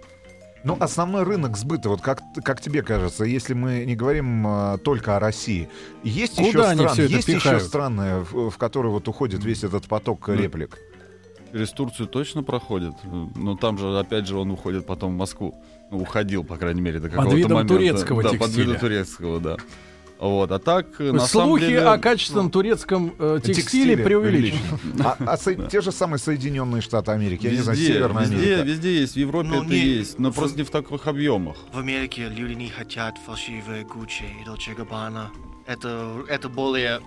Ну, 0.65 0.79
основной 0.81 1.25
рынок 1.25 1.59
сбыта, 1.59 1.91
вот 1.91 2.00
как, 2.00 2.23
как 2.43 2.62
тебе 2.62 2.81
кажется, 2.81 3.25
если 3.25 3.53
мы 3.53 3.85
не 3.85 3.95
говорим 3.95 4.47
а, 4.47 4.79
только 4.79 5.17
о 5.17 5.21
России, 5.21 5.69
есть 6.03 6.37
Куда 6.37 6.49
еще 6.49 6.65
они 6.65 6.88
страны, 6.88 7.09
есть 7.09 7.29
еще 7.29 7.61
страны, 7.61 8.21
в, 8.21 8.49
в 8.53 8.57
которые 8.57 8.91
вот 8.91 9.07
уходит 9.07 9.45
весь 9.45 9.65
этот 9.65 9.87
поток 9.87 10.29
Ну, 10.29 10.35
реплик? 10.35 10.79
Через 11.52 11.71
Турцию 11.71 12.07
точно 12.09 12.43
проходит, 12.43 12.95
но 13.35 13.57
там 13.57 13.78
же, 13.78 13.99
опять 13.99 14.26
же, 14.26 14.37
он 14.37 14.50
уходит 14.50 14.87
потом 14.87 15.14
в 15.14 15.17
Москву. 15.17 15.55
Ну, 15.90 15.99
уходил, 16.00 16.45
по 16.45 16.57
крайней 16.57 16.83
мере, 16.83 17.00
до 17.00 17.09
какого-то 17.09 17.35
видом 17.37 17.52
момента. 17.52 17.75
турецкого 17.75 18.23
да, 18.23 18.28
под 18.31 18.38
текстиля. 18.40 18.64
видом 18.67 18.81
турецкого, 18.81 19.40
да. 19.40 19.57
Вот, 20.21 20.50
а 20.50 20.59
так, 20.59 20.99
на 20.99 21.05
есть 21.05 21.26
самом 21.26 21.49
Слухи 21.50 21.67
деле... 21.69 21.81
о 21.87 21.97
качественном 21.97 22.50
турецком 22.50 23.14
э, 23.21 23.38
текстиле, 23.43 23.97
преувеличены. 23.97 24.59
А, 25.05 25.17
а 25.21 25.37
со- 25.37 25.55
те 25.55 25.81
же 25.81 25.93
самые 25.93 26.19
Соединенные 26.19 26.83
Штаты 26.83 27.12
Америки, 27.12 27.47
я 27.47 27.52
не 27.52 27.59
знаю, 27.59 27.78
Везде, 27.78 27.93
Северная 27.95 28.23
везде, 28.25 28.37
Америка. 28.37 28.62
везде 28.62 29.00
есть, 29.00 29.14
в 29.14 29.17
Европе 29.17 29.49
Ну, 29.49 29.62
это 29.62 29.73
не- 29.73 29.78
есть, 29.78 30.19
но 30.19 30.31
в- 30.33 30.35
просто 30.35 30.59
не 30.59 30.64
в 30.64 30.71
таких 30.71 31.07
объемах. 31.07 31.57
В 31.73 31.78
Америке 31.78 32.28
люди 32.28 32.55
не 32.55 32.69
хотят 32.69 33.17
фальшивые 33.25 33.85
Гуччи 33.85 34.25
и 34.25 34.45
Dolce 34.49 34.76
Gabbana. 34.76 35.26
Это, 35.72 36.22
это 36.30 36.48
более, 36.48 37.00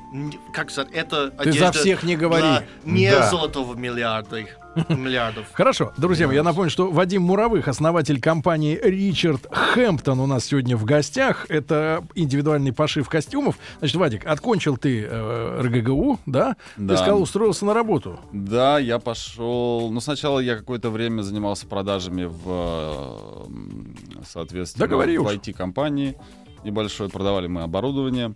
как 0.53 0.69
сказать, 0.69 0.91
это 0.93 1.31
Ты 1.31 1.51
за 1.51 1.71
всех 1.71 2.03
не 2.03 2.15
говори. 2.15 2.63
не 2.83 3.09
Да. 3.09 3.27
золотого 3.27 3.73
миллиарда, 3.73 4.45
миллиардов. 4.87 5.47
Хорошо, 5.53 5.93
друзья 5.97 6.27
мои, 6.27 6.35
я 6.35 6.43
напомню, 6.43 6.69
что 6.69 6.91
Вадим 6.91 7.23
Муровых, 7.23 7.67
основатель 7.67 8.21
компании 8.21 8.79
Ричард 8.81 9.47
Хэмптон 9.51 10.19
у 10.19 10.27
нас 10.27 10.45
сегодня 10.45 10.77
в 10.77 10.85
гостях. 10.85 11.47
Это 11.49 12.03
индивидуальный 12.13 12.71
пошив 12.71 13.09
костюмов. 13.09 13.55
Значит, 13.79 13.95
Вадик, 13.97 14.25
откончил 14.27 14.77
ты 14.77 15.07
э, 15.09 15.61
РГГУ, 15.63 16.19
да? 16.27 16.55
Ты 16.75 16.83
Да. 16.83 16.97
сказал, 16.97 17.19
устроился 17.23 17.65
на 17.65 17.73
работу. 17.73 18.19
Да, 18.31 18.77
я 18.77 18.99
пошел. 18.99 19.89
Ну, 19.91 19.99
сначала 20.01 20.37
я 20.39 20.55
какое-то 20.55 20.91
время 20.91 21.23
занимался 21.23 21.65
продажами 21.65 22.25
в, 22.25 22.43
э, 22.45 24.23
соответственно, 24.29 24.85
в. 24.87 25.27
IT-компании 25.27 26.15
небольшой. 26.63 27.09
Продавали 27.09 27.47
мы 27.47 27.63
оборудование. 27.63 28.33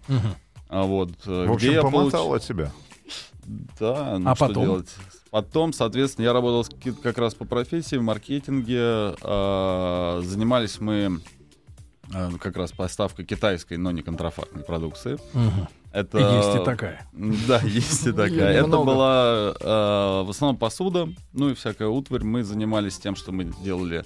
А 0.67 0.84
вот 0.84 1.12
э, 1.25 1.46
В 1.46 1.55
где 1.58 1.70
общем, 1.70 1.72
я 1.74 1.82
помотал 1.82 2.27
получ- 2.29 2.36
от 2.38 2.44
себя. 2.44 2.72
Да, 3.79 4.17
ну 4.17 4.29
А 4.32 4.36
что 4.36 4.48
потом? 4.48 4.63
делать? 4.63 4.89
Потом, 5.29 5.74
соответственно, 5.74 6.25
я 6.25 6.34
работал 6.34 6.63
с 6.63 6.70
как 7.03 7.17
раз 7.17 7.36
по 7.36 7.46
профессии 7.46 7.98
в 7.98 8.01
маркетинге. 8.01 9.15
а, 9.22 10.22
занимались 10.24 10.79
мы 10.79 11.20
а, 12.13 12.32
как 12.39 12.58
раз 12.58 12.72
поставкой 12.72 13.25
китайской, 13.25 13.77
но 13.77 13.91
не 13.91 14.01
контрафактной 14.01 14.63
продукции. 14.63 15.17
Это... 15.91 16.17
Есть 16.17 16.62
и 16.62 16.65
такая. 16.65 17.08
Да, 17.48 17.60
есть 17.62 18.08
и 18.08 18.12
такая. 18.12 18.53
Это 18.63 18.67
была 18.67 19.53
э, 19.60 20.24
в 20.25 20.29
основном 20.29 20.58
посуда, 20.58 21.08
ну 21.34 21.50
и 21.50 21.53
всякая 21.53 21.88
утварь. 21.88 22.24
Мы 22.24 22.44
занимались 22.44 22.98
тем, 22.98 23.15
что 23.15 23.32
мы 23.32 23.46
делали, 23.63 24.03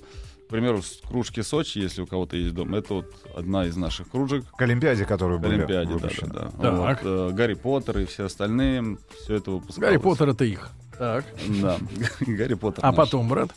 к 0.50 0.52
примеру, 0.52 0.82
с 0.82 1.00
кружки 1.08 1.44
Сочи, 1.44 1.78
если 1.78 2.02
у 2.02 2.08
кого-то 2.08 2.36
есть 2.36 2.56
дом. 2.56 2.74
Это 2.74 2.96
вот 2.96 3.06
одна 3.38 3.66
из 3.68 3.78
наших 3.78 4.10
кружек. 4.10 4.46
К 4.58 4.64
Олимпиаде, 4.64 5.06
которую 5.06 5.38
К 5.38 5.44
были 5.44 5.58
Олимпиаде, 5.60 5.92
да, 5.92 5.94
выпущены. 5.94 6.34
да, 6.34 6.50
да. 6.60 6.72
Вот, 6.72 6.88
Так. 6.88 7.00
э, 7.04 7.30
Гарри 7.34 7.54
Поттер 7.54 8.00
и 8.00 8.06
все 8.06 8.26
остальные, 8.26 8.98
все 9.22 9.36
это 9.36 9.52
выпускалось. 9.52 9.78
Гарри 9.92 9.98
Поттер 9.98 10.30
это 10.30 10.46
их. 10.46 10.72
Так. 10.98 11.24
Да, 11.62 11.78
Гарри 12.22 12.56
Поттер. 12.56 12.84
А 12.84 12.88
наш. 12.88 12.96
потом, 12.96 13.30
брат, 13.30 13.52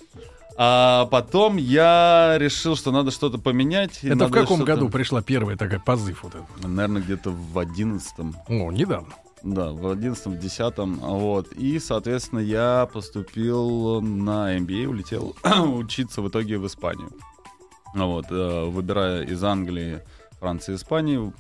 А 0.59 1.07
потом 1.07 1.57
я 1.57 2.35
решил, 2.39 2.77
что 2.77 2.93
надо 2.93 3.11
что-то 3.11 3.39
поменять. 3.39 4.01
это 4.05 4.27
в 4.27 4.31
каком 4.31 4.63
году 4.63 4.91
пришла 4.91 5.23
первая 5.23 5.57
такая 5.57 5.81
позыв 5.81 6.25
вот 6.25 6.35
этот? 6.35 6.69
Наверное, 6.69 7.01
где-то 7.01 7.31
в 7.31 7.59
одиннадцатом. 7.59 8.37
О, 8.49 8.71
недавно. 8.71 9.15
Да, 9.43 9.73
в 9.73 9.91
одиннадцатом, 9.91 10.35
в 10.35 10.39
десятом, 10.39 10.97
вот. 11.01 11.53
И, 11.53 11.79
соответственно, 11.81 12.39
я 12.41 12.89
поступил 12.93 14.01
на 14.01 14.57
MBA, 14.57 14.87
улетел 14.87 15.35
учиться 15.75 16.23
в 16.23 16.29
итоге 16.29 16.59
в 16.59 16.67
Испанию. 16.67 17.11
Вот, 17.95 18.27
э, 18.31 18.65
выбирая 18.67 19.25
из 19.25 19.43
Англии, 19.45 20.01
Франции, 20.39 20.77
Испании. 20.77 21.33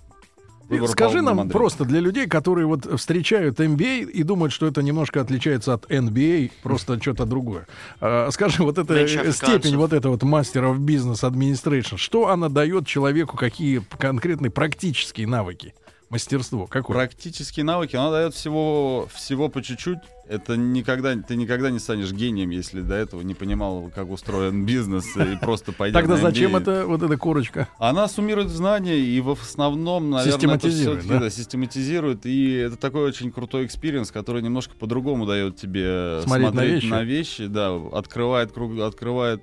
выбор 0.68 0.88
Скажи 0.88 1.22
нам 1.22 1.36
Мадрид. 1.36 1.52
просто 1.52 1.84
для 1.84 2.00
людей, 2.00 2.26
которые 2.26 2.66
вот 2.66 2.86
встречают 2.98 3.58
MBA 3.60 4.10
и 4.10 4.22
думают, 4.22 4.52
что 4.52 4.66
это 4.66 4.82
немножко 4.82 5.20
отличается 5.20 5.74
от 5.74 5.90
NBA, 5.90 6.50
просто 6.62 7.00
что-то 7.00 7.24
другое. 7.24 7.66
А, 8.00 8.30
Скажи, 8.30 8.62
вот 8.62 8.78
эта 8.78 9.06
степень 9.32 9.76
вот 9.76 9.92
этого 9.92 10.12
вот 10.12 10.22
мастера 10.24 10.68
в 10.70 10.80
business 10.80 11.24
administration, 11.24 11.96
что 11.96 12.28
она 12.28 12.48
дает 12.48 12.86
человеку, 12.86 13.36
какие 13.36 13.82
конкретные 13.98 14.50
практические 14.50 15.26
навыки, 15.26 15.74
мастерство, 16.12 16.66
какое? 16.66 16.94
Практические 16.94 17.64
навыки, 17.64 17.96
она 17.96 18.10
дает 18.10 18.34
всего, 18.34 19.08
всего 19.14 19.48
по 19.48 19.62
чуть-чуть. 19.62 19.98
Это 20.28 20.56
никогда, 20.56 21.16
ты 21.16 21.36
никогда 21.36 21.70
не 21.70 21.78
станешь 21.78 22.12
гением, 22.12 22.50
если 22.50 22.82
до 22.82 22.94
этого 22.94 23.22
не 23.22 23.34
понимал, 23.34 23.90
как 23.94 24.10
устроен 24.10 24.66
бизнес, 24.66 25.16
и 25.16 25.36
просто 25.40 25.72
пойдя 25.72 25.98
Тогда 25.98 26.16
на 26.16 26.20
зачем 26.20 26.54
это 26.54 26.84
вот 26.86 27.02
эта 27.02 27.16
корочка? 27.16 27.66
Она 27.78 28.08
суммирует 28.08 28.50
знания 28.50 28.98
и 28.98 29.20
в 29.20 29.30
основном, 29.30 30.10
наверное, 30.10 30.32
Систематизирует, 30.32 31.06
да? 31.06 31.18
да, 31.18 31.30
систематизирует. 31.30 32.26
И 32.26 32.52
это 32.56 32.76
такой 32.76 33.04
очень 33.04 33.32
крутой 33.32 33.64
experience, 33.64 34.10
который 34.10 34.42
немножко 34.42 34.74
по-другому 34.74 35.24
дает 35.24 35.56
тебе 35.56 36.20
Смотреть 36.22 36.46
на 36.46 36.52
смотреть 36.52 36.84
вещи. 36.84 37.04
вещи, 37.04 37.46
да, 37.46 37.74
открывает, 37.92 38.52
круг, 38.52 38.78
открывает, 38.78 39.42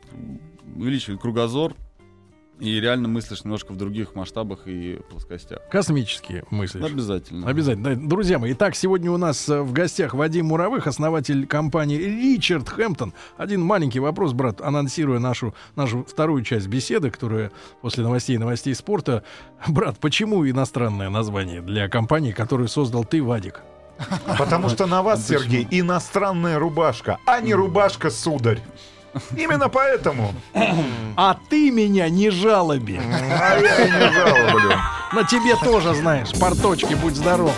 увеличивает 0.76 1.20
кругозор. 1.20 1.74
И 2.60 2.80
реально 2.80 3.08
мыслишь 3.08 3.46
немножко 3.46 3.72
в 3.72 3.78
других 3.78 4.16
масштабах 4.16 4.62
и 4.66 5.00
плоскостях. 5.10 5.60
Космические 5.72 6.44
мысли. 6.50 6.84
Обязательно. 6.84 7.48
Обязательно. 7.48 7.96
Да, 7.96 8.01
Друзья 8.08 8.38
мои, 8.38 8.51
итак, 8.51 8.75
сегодня 8.75 9.12
у 9.12 9.18
нас 9.18 9.48
э, 9.48 9.62
в 9.62 9.72
гостях 9.72 10.13
Вадим 10.13 10.48
Муровых, 10.48 10.86
основатель 10.86 11.48
компании 11.48 11.98
Ричард 11.98 12.68
Хэмптон. 12.68 13.13
Один 13.38 13.62
маленький 13.62 14.00
вопрос, 14.00 14.34
брат, 14.34 14.60
анонсируя 14.60 15.20
нашу, 15.20 15.56
нашу 15.75 16.04
вторую 16.04 16.44
часть 16.44 16.68
беседы, 16.68 17.12
которая 17.12 17.51
после 17.82 18.04
новостей 18.04 18.36
и 18.36 18.39
новостей 18.39 18.75
спорта. 18.75 19.24
Брат, 19.68 19.98
почему 20.00 20.48
иностранное 20.48 21.10
название 21.10 21.62
для 21.62 21.88
компании, 21.88 22.32
которую 22.32 22.68
создал 22.68 23.06
ты, 23.06 23.24
Вадик? 23.24 23.62
Потому 24.38 24.70
что 24.70 24.86
на 24.86 25.01
вас, 25.01 25.28
Сергей, 25.28 25.68
иностранная 25.70 26.60
рубашка, 26.60 27.20
а 27.25 27.42
не 27.42 27.54
рубашка, 27.54 28.10
сударь. 28.10 28.62
Именно 29.36 29.70
поэтому. 29.70 30.34
А 31.16 31.38
ты 31.50 31.72
меня 31.72 32.10
не 32.10 32.30
жалоби. 32.30 33.00
А 33.00 33.60
я 33.60 33.86
и 33.86 33.92
не 33.92 34.13
жалоблю. 34.13 34.74
На 35.13 35.24
тебе 35.24 35.56
тоже, 35.56 35.94
знаешь, 35.96 36.32
порточки, 36.39 36.94
будь 36.94 37.16
здоров. 37.16 37.54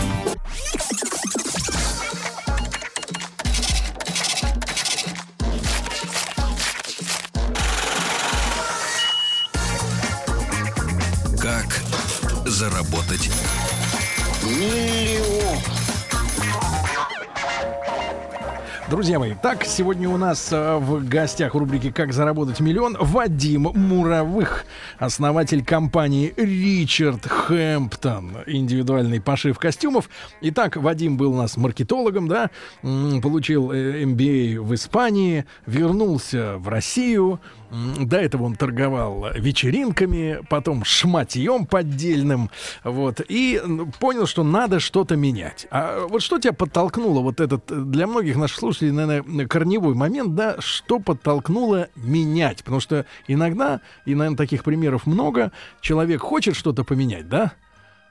Как 11.42 11.82
заработать 12.46 13.30
Друзья 18.92 19.20
мои, 19.20 19.36
так, 19.42 19.64
сегодня 19.64 20.10
у 20.10 20.18
нас 20.18 20.52
э, 20.52 20.76
в 20.76 21.08
гостях 21.08 21.56
в 21.56 21.58
рубрике 21.58 21.94
«Как 21.94 22.12
заработать 22.12 22.60
миллион» 22.60 22.98
Вадим 23.00 23.72
Муровых, 23.74 24.66
основатель 25.00 25.64
компании 25.64 26.34
Ричард 26.36 27.26
Хэмптон, 27.26 28.40
индивидуальный 28.48 29.22
пошив 29.22 29.58
костюмов. 29.58 30.10
Итак, 30.42 30.76
Вадим 30.76 31.16
был 31.16 31.32
у 31.32 31.38
нас 31.38 31.56
маркетологом, 31.56 32.28
да, 32.28 32.50
получил 32.82 33.72
э, 33.72 34.04
MBA 34.04 34.60
в 34.60 34.76
Испании, 34.76 35.46
вернулся 35.66 36.58
в 36.58 36.68
Россию, 36.68 37.40
До 37.72 38.18
этого 38.18 38.44
он 38.44 38.56
торговал 38.56 39.28
вечеринками, 39.34 40.40
потом 40.50 40.84
шматьем 40.84 41.66
поддельным, 41.66 42.50
вот, 42.84 43.22
и 43.26 43.62
понял, 44.00 44.26
что 44.26 44.44
надо 44.44 44.82
что-то 44.82 45.16
менять. 45.16 45.68
А 45.72 46.06
вот 46.08 46.22
что 46.22 46.38
тебя 46.38 46.52
подтолкнуло, 46.52 47.22
вот 47.22 47.40
этот, 47.40 47.72
э, 47.72 47.76
для 47.76 48.08
многих 48.08 48.36
наших 48.36 48.60
слушателей, 48.60 48.81
вышли, 48.82 48.90
наверное, 48.90 49.24
на 49.24 49.48
корневой 49.48 49.94
момент, 49.94 50.36
да, 50.36 50.56
что 50.60 51.00
подтолкнуло 51.00 51.88
менять. 51.96 52.64
Потому 52.64 52.80
что 52.80 53.06
иногда, 53.28 53.82
и, 54.06 54.16
наверное, 54.16 54.38
таких 54.38 54.64
примеров 54.64 55.06
много, 55.06 55.52
человек 55.82 56.22
хочет 56.22 56.56
что-то 56.56 56.84
поменять, 56.84 57.30
да, 57.30 57.54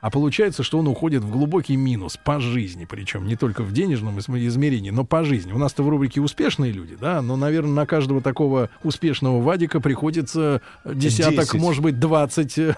а 0.00 0.08
получается, 0.08 0.62
что 0.62 0.78
он 0.78 0.88
уходит 0.88 1.22
в 1.22 1.30
глубокий 1.30 1.76
минус 1.76 2.16
по 2.16 2.40
жизни, 2.40 2.86
причем 2.86 3.26
не 3.26 3.36
только 3.36 3.62
в 3.62 3.72
денежном 3.72 4.16
изм- 4.16 4.46
измерении, 4.46 4.88
но 4.88 5.04
по 5.04 5.24
жизни. 5.24 5.52
У 5.52 5.58
нас-то 5.58 5.82
в 5.82 5.90
рубрике 5.90 6.22
успешные 6.22 6.72
люди, 6.72 6.96
да, 6.98 7.20
но, 7.20 7.36
наверное, 7.36 7.74
на 7.74 7.86
каждого 7.86 8.22
такого 8.22 8.70
успешного 8.82 9.42
Вадика 9.42 9.78
приходится 9.78 10.62
десяток, 10.86 11.52
10. 11.52 11.54
может 11.60 11.82
быть, 11.82 12.00
20 12.00 12.58
э, 12.58 12.74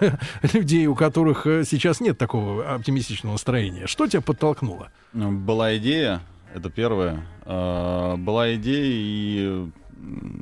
людей, 0.53 0.85
у 0.87 0.95
которых 0.95 1.47
э, 1.47 1.63
сейчас 1.63 2.01
нет 2.01 2.17
такого 2.17 2.75
оптимистичного 2.75 3.33
настроения. 3.33 3.87
Что 3.87 4.05
тебя 4.05 4.21
подтолкнуло? 4.21 4.89
Ну, 5.13 5.31
Была 5.31 5.77
идея, 5.77 6.21
это 6.53 6.69
первое. 6.69 7.25
А, 7.45 8.15
Была 8.17 8.55
идея 8.55 8.83
и... 8.85 9.69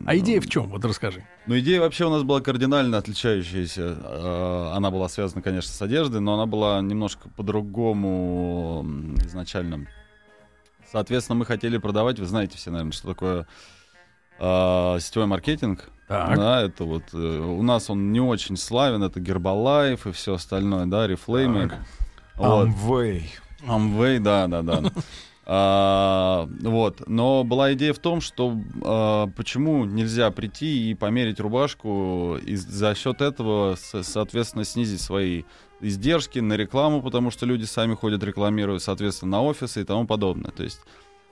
А 0.05 0.15
идея 0.17 0.41
в 0.41 0.47
чем? 0.47 0.69
Вот 0.69 0.83
расскажи. 0.83 1.23
Ну, 1.45 1.57
идея 1.59 1.81
вообще 1.81 2.05
у 2.05 2.09
нас 2.09 2.23
была 2.23 2.41
кардинально 2.41 2.97
отличающаяся. 2.97 3.97
А, 4.01 4.73
Она 4.75 4.91
была 4.91 5.07
связана, 5.09 5.41
конечно, 5.41 5.71
с 5.71 5.81
одеждой, 5.81 6.21
но 6.21 6.33
она 6.33 6.45
была 6.45 6.81
немножко 6.81 7.29
по-другому 7.29 8.85
изначально. 9.25 9.87
Соответственно, 10.91 11.39
мы 11.39 11.45
хотели 11.45 11.77
продавать, 11.77 12.19
вы 12.19 12.25
знаете 12.25 12.57
все, 12.57 12.69
наверное, 12.71 12.91
что 12.91 13.07
такое 13.07 13.47
а, 14.39 14.99
сетевой 14.99 15.27
маркетинг. 15.27 15.89
Так. 16.07 16.35
Да, 16.35 16.61
это 16.63 16.83
вот 16.83 17.03
э, 17.13 17.17
у 17.17 17.63
нас 17.63 17.89
он 17.89 18.11
не 18.11 18.19
очень 18.19 18.57
славен, 18.57 19.01
это 19.01 19.21
Гербалайф 19.21 20.07
и 20.07 20.11
все 20.11 20.33
остальное, 20.33 20.85
да, 20.85 21.07
Рефлеймы. 21.07 21.69
Так. 21.69 21.79
Вот. 22.35 22.67
Амвей, 23.65 24.19
да, 24.19 24.47
да, 24.47 24.61
да. 24.61 24.81
А, 25.53 26.47
вот, 26.61 27.09
но 27.09 27.43
была 27.43 27.73
идея 27.73 27.91
в 27.91 27.99
том, 27.99 28.21
что 28.21 28.57
а, 28.85 29.27
почему 29.35 29.83
нельзя 29.83 30.31
прийти 30.31 30.89
и 30.89 30.93
померить 30.93 31.41
рубашку 31.41 32.37
и 32.37 32.55
за 32.55 32.95
счет 32.95 33.19
этого, 33.19 33.75
со- 33.75 34.01
соответственно, 34.01 34.63
снизить 34.63 35.01
свои 35.01 35.43
издержки 35.81 36.39
на 36.39 36.53
рекламу, 36.53 37.01
потому 37.01 37.31
что 37.31 37.45
люди 37.45 37.65
сами 37.65 37.95
ходят 37.95 38.23
рекламируют, 38.23 38.81
соответственно, 38.81 39.31
на 39.31 39.43
офисы 39.43 39.81
и 39.81 39.83
тому 39.83 40.07
подобное. 40.07 40.51
То 40.51 40.63
есть 40.63 40.79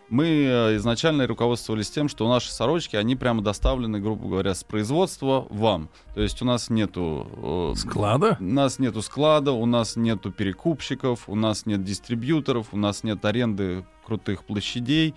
мы 0.09 0.27
э, 0.27 0.77
изначально 0.77 1.27
руководствовались 1.27 1.89
тем, 1.89 2.09
что 2.09 2.27
наши 2.27 2.51
сорочки, 2.51 2.95
они 2.95 3.15
прямо 3.15 3.41
доставлены, 3.41 3.99
грубо 3.99 4.27
говоря, 4.27 4.53
с 4.53 4.63
производства 4.63 5.47
вам. 5.49 5.89
То 6.15 6.21
есть 6.21 6.41
у 6.41 6.45
нас 6.45 6.69
нету 6.69 7.73
э, 7.75 7.77
Склада? 7.77 8.37
у 8.39 8.43
нас 8.43 8.79
нету 8.79 9.01
склада, 9.01 9.51
у 9.51 9.65
нас 9.65 9.95
нету 9.95 10.31
перекупщиков, 10.31 11.27
у 11.27 11.35
нас 11.35 11.65
нет 11.65 11.83
дистрибьюторов, 11.83 12.67
у 12.71 12.77
нас 12.77 13.03
нет 13.03 13.23
аренды 13.25 13.85
крутых 14.05 14.43
площадей, 14.43 15.15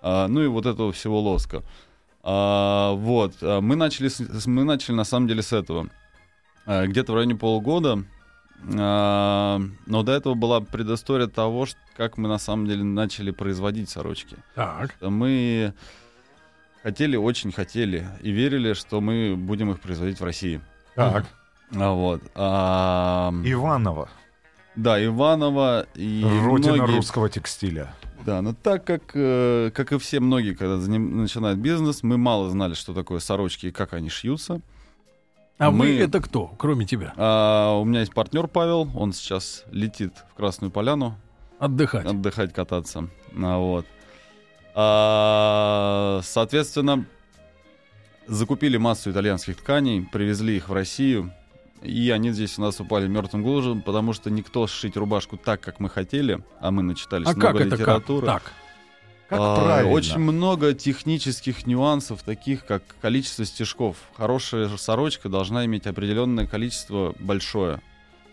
а, 0.00 0.26
ну 0.28 0.42
и 0.42 0.48
вот 0.48 0.66
этого 0.66 0.92
всего 0.92 1.20
лоска. 1.20 1.62
А, 2.22 2.92
вот, 2.92 3.34
а, 3.40 3.60
мы 3.60 3.76
начали, 3.76 4.10
мы 4.46 4.64
начали 4.64 4.94
на 4.94 5.04
самом 5.04 5.28
деле 5.28 5.42
с 5.42 5.52
этого. 5.52 5.88
А, 6.66 6.86
где-то 6.86 7.12
в 7.12 7.14
районе 7.14 7.36
полугода, 7.36 7.92
а, 7.98 8.04
но 8.64 10.02
до 10.02 10.12
этого 10.12 10.34
была 10.34 10.60
предыстория 10.60 11.26
того, 11.26 11.66
как 11.96 12.16
мы 12.18 12.28
на 12.28 12.38
самом 12.38 12.66
деле 12.66 12.84
начали 12.84 13.30
производить 13.30 13.88
сорочки. 13.90 14.36
Так. 14.54 14.94
Мы 15.00 15.74
хотели, 16.82 17.16
очень 17.16 17.52
хотели 17.52 18.06
и 18.22 18.30
верили, 18.30 18.72
что 18.74 19.00
мы 19.00 19.34
будем 19.36 19.70
их 19.70 19.80
производить 19.80 20.20
в 20.20 20.24
России. 20.24 20.60
Так. 20.94 21.26
А, 21.74 21.92
вот. 21.92 22.22
А, 22.34 23.32
Иваново. 23.44 24.08
да, 24.76 25.02
Иваново 25.04 25.86
и 25.94 26.22
Родина 26.44 26.74
многие- 26.74 26.96
русского 26.96 27.28
текстиля. 27.28 27.94
Да, 28.24 28.40
но 28.40 28.54
так 28.54 28.84
как, 28.84 29.02
э, 29.14 29.72
как 29.74 29.92
и 29.92 29.98
все 29.98 30.20
многие, 30.20 30.54
когда 30.54 30.76
заним- 30.76 31.12
начинают 31.16 31.58
бизнес, 31.58 32.04
мы 32.04 32.18
мало 32.18 32.50
знали, 32.50 32.74
что 32.74 32.94
такое 32.94 33.18
сорочки 33.18 33.66
и 33.66 33.70
как 33.72 33.94
они 33.94 34.10
шьются. 34.10 34.60
А 35.62 35.70
Мы- 35.70 35.86
вы 35.86 35.98
это 36.00 36.20
кто, 36.20 36.48
кроме 36.58 36.84
тебя? 36.86 37.12
А, 37.16 37.78
у 37.78 37.84
меня 37.84 38.00
есть 38.00 38.12
партнер 38.12 38.48
Павел, 38.48 38.90
он 38.96 39.12
сейчас 39.12 39.64
летит 39.70 40.12
в 40.32 40.34
Красную 40.34 40.70
Поляну 40.72 41.16
Отдыхать. 41.60 42.04
отдыхать, 42.04 42.52
кататься. 42.52 43.08
А, 43.40 43.58
вот. 43.58 43.86
А, 44.74 46.20
соответственно, 46.24 47.04
закупили 48.26 48.76
массу 48.76 49.10
итальянских 49.12 49.56
тканей, 49.58 50.02
привезли 50.10 50.56
их 50.56 50.68
в 50.68 50.72
Россию, 50.72 51.32
и 51.80 52.10
они 52.10 52.30
здесь 52.32 52.58
у 52.58 52.62
нас 52.62 52.80
упали 52.80 53.06
мертвым 53.06 53.42
грузом, 53.44 53.82
потому 53.82 54.12
что 54.14 54.30
никто 54.30 54.66
сшить 54.66 54.96
рубашку 54.96 55.36
так, 55.36 55.60
как 55.60 55.78
мы 55.78 55.88
хотели, 55.88 56.42
а 56.60 56.70
мы 56.72 56.82
начитались 56.82 57.28
А 57.28 57.32
много 57.32 57.46
как 57.58 57.60
это 57.60 57.70
как? 57.70 57.78
литературы. 57.80 58.26
Так. 58.26 58.52
Как 59.32 59.40
А, 59.40 59.64
правильно? 59.64 59.92
Очень 59.94 60.18
много 60.18 60.74
технических 60.74 61.66
нюансов, 61.66 62.22
таких 62.22 62.66
как 62.66 62.82
количество 63.00 63.46
стежков. 63.46 63.96
Хорошая 64.14 64.68
сорочка 64.76 65.30
должна 65.30 65.64
иметь 65.64 65.86
определенное 65.86 66.46
количество 66.46 67.14
большое 67.18 67.80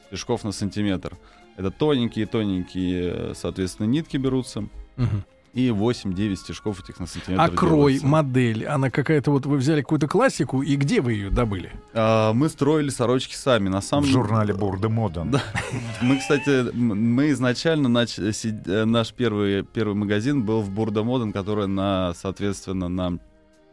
стежков 0.07 0.43
на 0.43 0.51
сантиметр. 0.51 1.17
Это 1.55 1.71
тоненькие-тоненькие, 1.71 3.13
э, 3.31 3.33
соответственно, 3.33 3.87
нитки 3.87 4.17
берутся. 4.17 4.67
Мгм. 4.97 5.23
И 5.53 5.69
8-9 5.69 6.35
стежков 6.35 6.79
этих 6.83 6.99
на 6.99 7.07
сантиметр 7.07 7.41
А 7.41 7.49
крой, 7.49 7.93
делается. 7.93 8.07
модель, 8.07 8.65
она 8.65 8.91
какая-то 8.91 9.31
вот 9.31 9.47
вы 9.47 9.57
взяли 9.57 9.81
какую-то 9.81 10.07
классику 10.07 10.61
и 10.61 10.75
где 10.75 11.01
вы 11.01 11.13
ее 11.13 11.29
добыли? 11.31 11.71
А, 11.93 12.33
мы 12.33 12.49
строили 12.49 12.89
сорочки 12.89 13.33
сами. 13.33 13.67
На 13.67 13.81
В 13.81 13.83
самом 13.83 14.05
журнале 14.05 14.53
Бурда 14.53 14.89
Модан. 14.89 15.31
Да. 15.31 15.41
Мы, 16.01 16.17
кстати, 16.19 16.71
мы 16.73 17.31
изначально 17.31 17.89
нач... 17.89 18.19
э, 18.19 18.85
наш 18.85 19.11
первый 19.13 19.63
первый 19.63 19.95
магазин 19.95 20.43
был 20.43 20.61
в 20.61 20.69
Бурда 20.69 21.03
Моден, 21.03 21.33
который 21.33 21.67
на, 21.67 22.13
соответственно, 22.13 22.87
на 22.87 23.19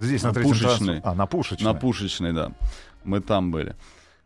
Здесь 0.00 0.22
на 0.22 0.32
На 0.32 0.40
Пушечной. 0.40 1.00
А, 1.04 1.14
на 1.14 1.26
Пушечной. 1.26 1.64
На 1.72 1.74
Пушечной, 1.74 2.32
да. 2.32 2.52
Мы 3.04 3.20
там 3.20 3.50
были. 3.50 3.76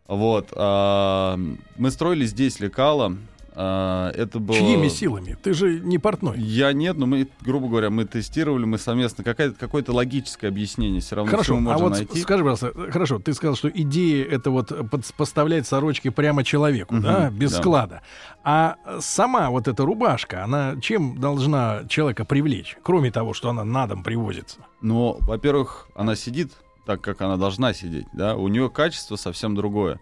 Вот. 0.06 0.52
а, 0.56 1.38
мы 1.76 1.90
строили 1.90 2.26
здесь 2.26 2.60
лекала. 2.60 3.16
А, 3.54 4.10
это 4.12 4.38
было... 4.38 4.56
Чьими 4.56 4.88
силами? 4.88 5.36
Ты 5.42 5.54
же 5.54 5.80
не 5.80 5.98
портной. 5.98 6.38
Я 6.38 6.72
нет, 6.72 6.96
но 6.96 7.06
мы, 7.06 7.28
грубо 7.40 7.68
говоря, 7.68 7.90
мы 7.90 8.04
тестировали, 8.04 8.64
мы 8.64 8.78
совместно. 8.78 9.24
Какое-то, 9.24 9.58
какое-то 9.58 9.92
логическое 9.92 10.48
объяснение 10.48 11.00
все 11.00 11.16
равно 11.16 11.30
Хорошо, 11.30 11.54
всему 11.54 11.70
а 11.70 11.72
можно 11.72 11.88
вот 11.88 11.96
найти. 11.96 12.20
скажи, 12.20 12.42
пожалуйста, 12.44 12.72
хорошо, 12.92 13.18
ты 13.18 13.32
сказал, 13.34 13.56
что 13.56 13.68
идея 13.68 14.24
это 14.26 14.50
вот 14.50 14.68
под- 14.90 15.14
поставлять 15.14 15.66
сорочки 15.66 16.10
прямо 16.10 16.44
человеку, 16.44 16.94
Мгм, 16.94 17.02
да, 17.02 17.30
без 17.30 17.52
да. 17.52 17.58
склада. 17.58 18.02
А 18.44 18.76
сама 19.00 19.50
вот 19.50 19.68
эта 19.68 19.84
рубашка, 19.84 20.44
она 20.44 20.76
чем 20.80 21.18
должна 21.18 21.82
человека 21.88 22.24
привлечь, 22.24 22.76
кроме 22.82 23.10
того, 23.10 23.34
что 23.34 23.50
она 23.50 23.64
на 23.64 23.86
дом 23.86 24.02
привозится? 24.02 24.58
Но, 24.80 25.16
во-первых, 25.20 25.88
она 25.94 26.14
сидит 26.16 26.52
так, 26.86 27.00
как 27.00 27.20
она 27.22 27.36
должна 27.36 27.72
сидеть, 27.74 28.06
да, 28.12 28.36
у 28.36 28.48
нее 28.48 28.70
качество 28.70 29.16
совсем 29.16 29.54
другое. 29.54 30.00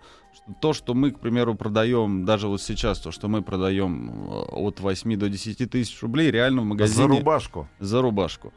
То, 0.63 0.73
что 0.73 0.95
мы, 0.95 1.11
к 1.11 1.19
примеру, 1.19 1.55
продаем, 1.55 2.25
даже 2.25 2.49
вот 2.49 2.63
сейчас, 2.63 2.99
то, 3.01 3.11
что 3.11 3.29
мы 3.29 3.43
продаем 3.43 4.11
э, 4.31 4.43
от 4.53 4.81
8 4.81 5.17
до 5.17 5.29
10 5.29 5.71
тысяч 5.71 6.01
рублей, 6.03 6.31
реально 6.31 6.63
в 6.63 6.65
магазине... 6.65 7.03
За 7.03 7.09
рубашку. 7.09 7.69
За 7.81 8.01
рубашку. 8.01 8.53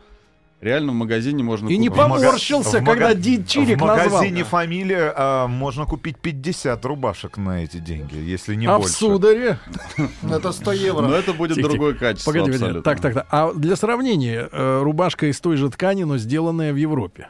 Реально 0.61 0.91
в 0.91 0.95
магазине 0.95 1.43
можно 1.43 1.67
И 1.69 1.75
не 1.77 1.87
купить. 1.89 2.03
мага- 2.03 2.21
поморщился, 2.21 2.81
в 2.81 2.85
когда 2.85 3.07
мага- 3.09 3.15
Ди 3.15 3.43
Чирик 3.45 3.81
В 3.81 3.85
назвал. 3.85 4.09
магазине 4.11 4.43
«Фамилия» 4.43 5.11
а, 5.17 5.47
можно 5.47 5.85
купить 5.85 6.19
50 6.19 6.85
рубашек 6.85 7.37
на 7.37 7.63
эти 7.63 7.77
деньги, 7.77 8.15
если 8.15 8.53
не 8.53 8.67
а 8.67 8.77
в 8.77 8.81
больше. 8.81 8.93
сударе? 8.93 9.57
Это 10.29 10.51
100 10.51 10.71
евро. 10.73 11.01
Но 11.07 11.15
это 11.15 11.33
будет 11.33 11.57
другое 11.57 11.95
качество 11.95 12.31
Погоди. 12.31 12.57
Так, 12.83 13.01
так, 13.01 13.13
так. 13.15 13.27
А 13.31 13.51
для 13.53 13.75
сравнения, 13.75 14.47
э, 14.51 14.81
рубашка 14.83 15.25
из 15.25 15.41
той 15.41 15.57
же 15.57 15.67
ткани, 15.71 16.03
но 16.03 16.17
сделанная 16.19 16.71
в 16.73 16.75
Европе. 16.75 17.29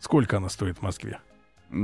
Сколько 0.00 0.36
она 0.38 0.48
стоит 0.48 0.78
в 0.78 0.82
Москве? 0.82 1.18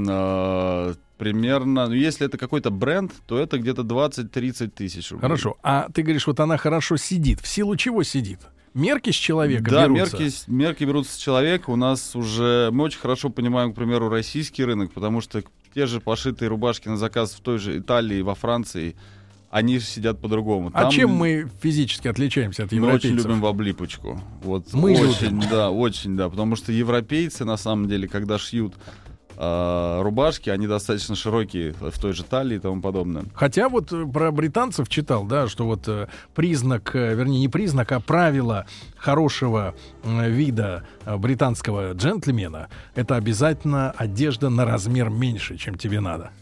А, 0.09 0.95
примерно, 1.19 1.87
ну, 1.89 1.95
если 1.95 2.27
это 2.27 2.39
какой-то 2.39 2.71
бренд, 2.71 3.13
то 3.27 3.39
это 3.39 3.59
где-то 3.59 3.83
20-30 3.83 4.69
тысяч 4.69 5.11
рублей. 5.11 5.23
Хорошо. 5.23 5.57
А 5.63 5.89
ты 5.93 6.03
говоришь, 6.03 6.27
вот 6.27 6.41
она 6.41 6.57
хорошо 6.57 6.97
сидит. 6.97 7.41
В 7.41 7.47
силу 7.47 7.77
чего 7.77 8.03
сидит? 8.03 8.41
Мерки 8.73 9.11
с 9.11 9.15
человека 9.15 9.71
Да, 9.71 9.87
берутся? 9.87 10.17
мерки, 10.19 10.29
с- 10.31 10.49
мерки 10.49 10.85
берутся 10.85 11.13
с 11.15 11.17
человека. 11.17 11.71
У 11.71 11.77
нас 11.77 12.17
уже... 12.17 12.71
Мы 12.73 12.85
очень 12.85 12.99
хорошо 12.99 13.31
понимаем, 13.31 13.73
к 13.73 13.77
примеру, 13.77 14.09
российский 14.09 14.65
рынок, 14.65 14.93
потому 14.93 15.21
что 15.21 15.43
те 15.75 15.87
же 15.87 16.01
пошитые 16.01 16.49
рубашки 16.49 16.89
на 16.89 16.97
заказ 16.97 17.35
в 17.35 17.41
той 17.41 17.59
же 17.59 17.79
Италии, 17.79 18.21
во 18.23 18.35
Франции, 18.35 18.97
они 19.55 19.79
же 19.79 19.85
сидят 19.85 20.21
по-другому. 20.21 20.73
А 20.75 20.83
Там 20.83 20.91
чем 20.91 21.11
мы 21.11 21.49
физически 21.63 22.09
отличаемся 22.09 22.65
от 22.65 22.73
Мы 22.73 22.79
европейцев? 22.79 23.13
очень 23.13 23.23
любим 23.23 23.41
в 23.41 23.47
облипочку. 23.47 24.21
Вот 24.43 24.73
Мы 24.73 24.99
очень, 24.99 25.41
да, 25.49 25.71
очень, 25.71 26.17
да. 26.17 26.29
Потому 26.29 26.57
что 26.57 26.73
европейцы, 26.73 27.45
на 27.45 27.57
самом 27.57 27.87
деле, 27.87 28.09
когда 28.09 28.37
шьют 28.37 28.75
а, 29.37 30.03
рубашки, 30.03 30.51
они 30.51 30.67
достаточно 30.67 31.15
широкие 31.15 31.73
в 31.75 31.97
той 32.01 32.15
же 32.15 32.25
талии 32.25 32.57
и 32.57 32.59
тому 32.59 32.83
подобное. 32.83 33.27
Хотя 33.33 33.69
вот 33.69 33.93
э, 33.93 34.05
про 34.07 34.33
британцев 34.33 34.89
читал, 34.89 35.25
да, 35.25 35.47
что 35.47 35.67
вот 35.67 35.87
э, 35.87 36.09
признак, 36.35 36.91
э, 36.97 37.15
вернее 37.15 37.39
не 37.39 37.49
признак, 37.49 37.93
а 37.93 38.01
правило 38.01 38.67
хорошего 38.97 39.77
вида 40.05 40.83
британского 41.07 41.93
джентльмена 41.93 42.67
это 42.97 43.15
обязательно 43.15 43.93
одежда 43.93 44.51
на 44.51 44.65
размер 44.65 45.11
меньше, 45.11 45.59
чем 45.59 45.77
тебе 45.77 46.01
надо. 46.01 46.33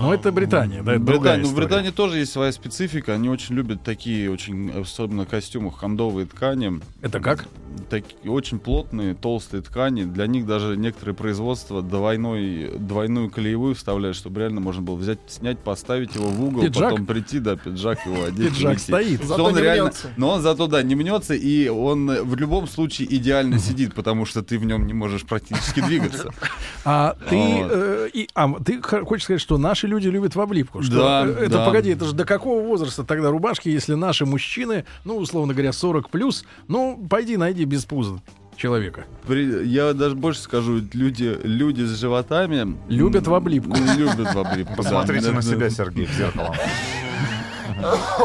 Ну, 0.00 0.12
это 0.12 0.32
Британия, 0.32 0.82
да, 0.82 0.94
это 0.94 1.04
другая 1.04 1.36
Британия, 1.36 1.44
ну, 1.44 1.50
в. 1.50 1.54
Британии 1.54 1.90
тоже 1.90 2.18
есть 2.18 2.32
своя 2.32 2.52
специфика. 2.52 3.14
Они 3.14 3.28
очень 3.28 3.54
любят 3.54 3.82
такие, 3.82 4.30
очень, 4.30 4.70
особенно 4.70 5.24
в 5.24 5.28
костюмах, 5.28 5.78
хандовые 5.78 6.26
ткани. 6.26 6.80
Это 7.00 7.20
как? 7.20 7.46
Такие 7.90 8.30
очень 8.30 8.58
плотные, 8.58 9.14
толстые 9.14 9.62
ткани. 9.62 10.04
Для 10.04 10.26
них 10.26 10.46
даже 10.46 10.76
некоторые 10.76 11.14
производства 11.14 11.82
двойной, 11.82 12.72
двойную 12.78 13.30
колеевую 13.30 13.74
вставляют, 13.74 14.16
чтобы 14.16 14.40
реально 14.40 14.60
можно 14.60 14.82
было 14.82 14.96
взять, 14.96 15.18
снять, 15.26 15.58
поставить 15.58 16.14
его 16.14 16.28
в 16.28 16.44
угол, 16.44 16.62
Пиджак? 16.62 16.90
потом 16.90 17.06
прийти, 17.06 17.38
да, 17.40 17.56
пиджак 17.56 18.04
его 18.06 18.24
одеть. 18.28 18.50
Пиджак 18.54 18.78
стоит. 18.78 19.24
Зато 19.24 19.44
он 19.44 19.54
не 19.54 19.62
реально, 19.62 19.84
мнется. 19.84 20.10
но 20.16 20.30
он 20.30 20.42
зато, 20.42 20.66
да, 20.66 20.82
не 20.82 20.94
мнется, 20.94 21.34
и 21.34 21.68
он 21.68 22.06
в 22.06 22.36
любом 22.36 22.66
случае 22.68 23.14
идеально 23.14 23.58
сидит, 23.58 23.94
потому 23.94 24.24
что 24.24 24.42
ты 24.42 24.58
в 24.58 24.64
нем 24.64 24.86
не 24.86 24.92
можешь 24.92 25.22
практически 25.24 25.80
двигаться. 25.80 26.30
А 26.86 27.16
ты, 27.30 27.36
э, 27.36 28.26
а, 28.34 28.52
ты 28.62 28.82
хочешь 28.82 29.24
сказать, 29.24 29.40
что 29.40 29.56
наши 29.64 29.86
люди 29.88 30.06
любят 30.08 30.36
в 30.36 30.40
облипку? 30.40 30.82
Что, 30.82 30.96
Да, 30.96 31.26
это 31.26 31.48
да. 31.58 31.66
погоди, 31.66 31.90
это 31.90 32.04
же 32.04 32.12
до 32.14 32.24
какого 32.24 32.62
возраста 32.62 33.02
тогда 33.02 33.30
рубашки, 33.30 33.68
если 33.68 33.94
наши 33.94 34.24
мужчины, 34.26 34.84
ну, 35.04 35.16
условно 35.16 35.52
говоря, 35.54 35.72
40 35.72 36.10
плюс, 36.10 36.44
ну, 36.68 37.04
пойди 37.10 37.36
найди 37.36 37.64
без 37.64 37.84
пуза 37.84 38.20
человека. 38.56 39.04
При- 39.26 39.66
Я 39.66 39.94
даже 39.94 40.14
больше 40.14 40.40
скажу, 40.40 40.80
люди, 40.92 41.36
люди 41.42 41.82
с 41.82 41.98
животами... 41.98 42.76
Любят 42.88 43.26
в 43.26 43.34
облипку. 43.34 43.76
Любят 43.96 44.32
в 44.34 44.38
облипку. 44.38 44.74
Посмотрите 44.76 45.26
Да, 45.26 45.32
на 45.32 45.40
да. 45.40 45.42
себя, 45.42 45.70
Сергей, 45.70 46.06
в 46.06 46.12
зеркало. 46.12 46.54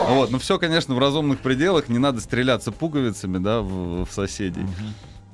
Вот, 0.09 0.31
ну 0.31 0.37
все, 0.37 0.57
конечно, 0.59 0.93
в 0.93 0.99
разумных 0.99 1.39
пределах, 1.39 1.89
не 1.89 1.97
надо 1.97 2.21
стреляться 2.21 2.71
пуговицами, 2.71 3.39
да, 3.39 3.61
в, 3.61 4.05
в 4.05 4.11
соседей. 4.11 4.65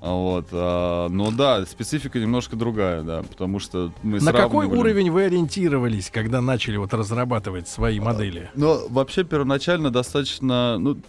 А 0.06 0.13
Вот, 0.13 0.50
а, 0.52 1.10
но 1.10 1.32
да, 1.32 1.65
специфика 1.65 2.20
немножко 2.20 2.56
другая, 2.56 3.02
да, 3.02 3.24
потому 3.24 3.58
что 3.58 3.91
мы 4.04 4.20
На 4.20 4.34
какой 4.34 4.68
уровень 4.68 5.10
вы 5.10 5.24
ориентировались, 5.24 6.12
когда 6.12 6.41
начали 6.41 6.78
вот 6.78 6.94
разрабатывать 6.94 7.68
свои 7.68 8.00
модели? 8.00 8.52
Ну, 8.54 8.88
вообще 8.89 9.24
первоначально 9.24 9.89
достаточно, 9.89 10.78
ну, 10.78 11.00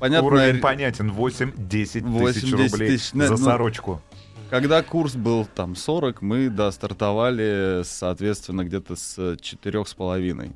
понятно, 0.00 0.26
Уровень 0.26 0.60
понятен. 0.60 1.12
8-10 1.12 1.54
тысяч 1.68 2.02
8-10 2.02 2.50
рублей 2.50 2.88
тысяч, 2.88 3.10
за 3.12 3.30
ну, 3.30 3.36
сорочку. 3.36 4.02
когда 4.50 4.82
курс 4.82 5.14
был 5.14 5.46
там 5.54 5.76
40, 5.76 6.20
мы, 6.20 6.48
да, 6.48 6.72
стартовали, 6.72 7.82
соответственно, 7.84 8.64
где-то 8.64 8.96
с 8.96 9.36
четырех 9.40 9.86
с 9.86 9.94
половиной. 9.94 10.50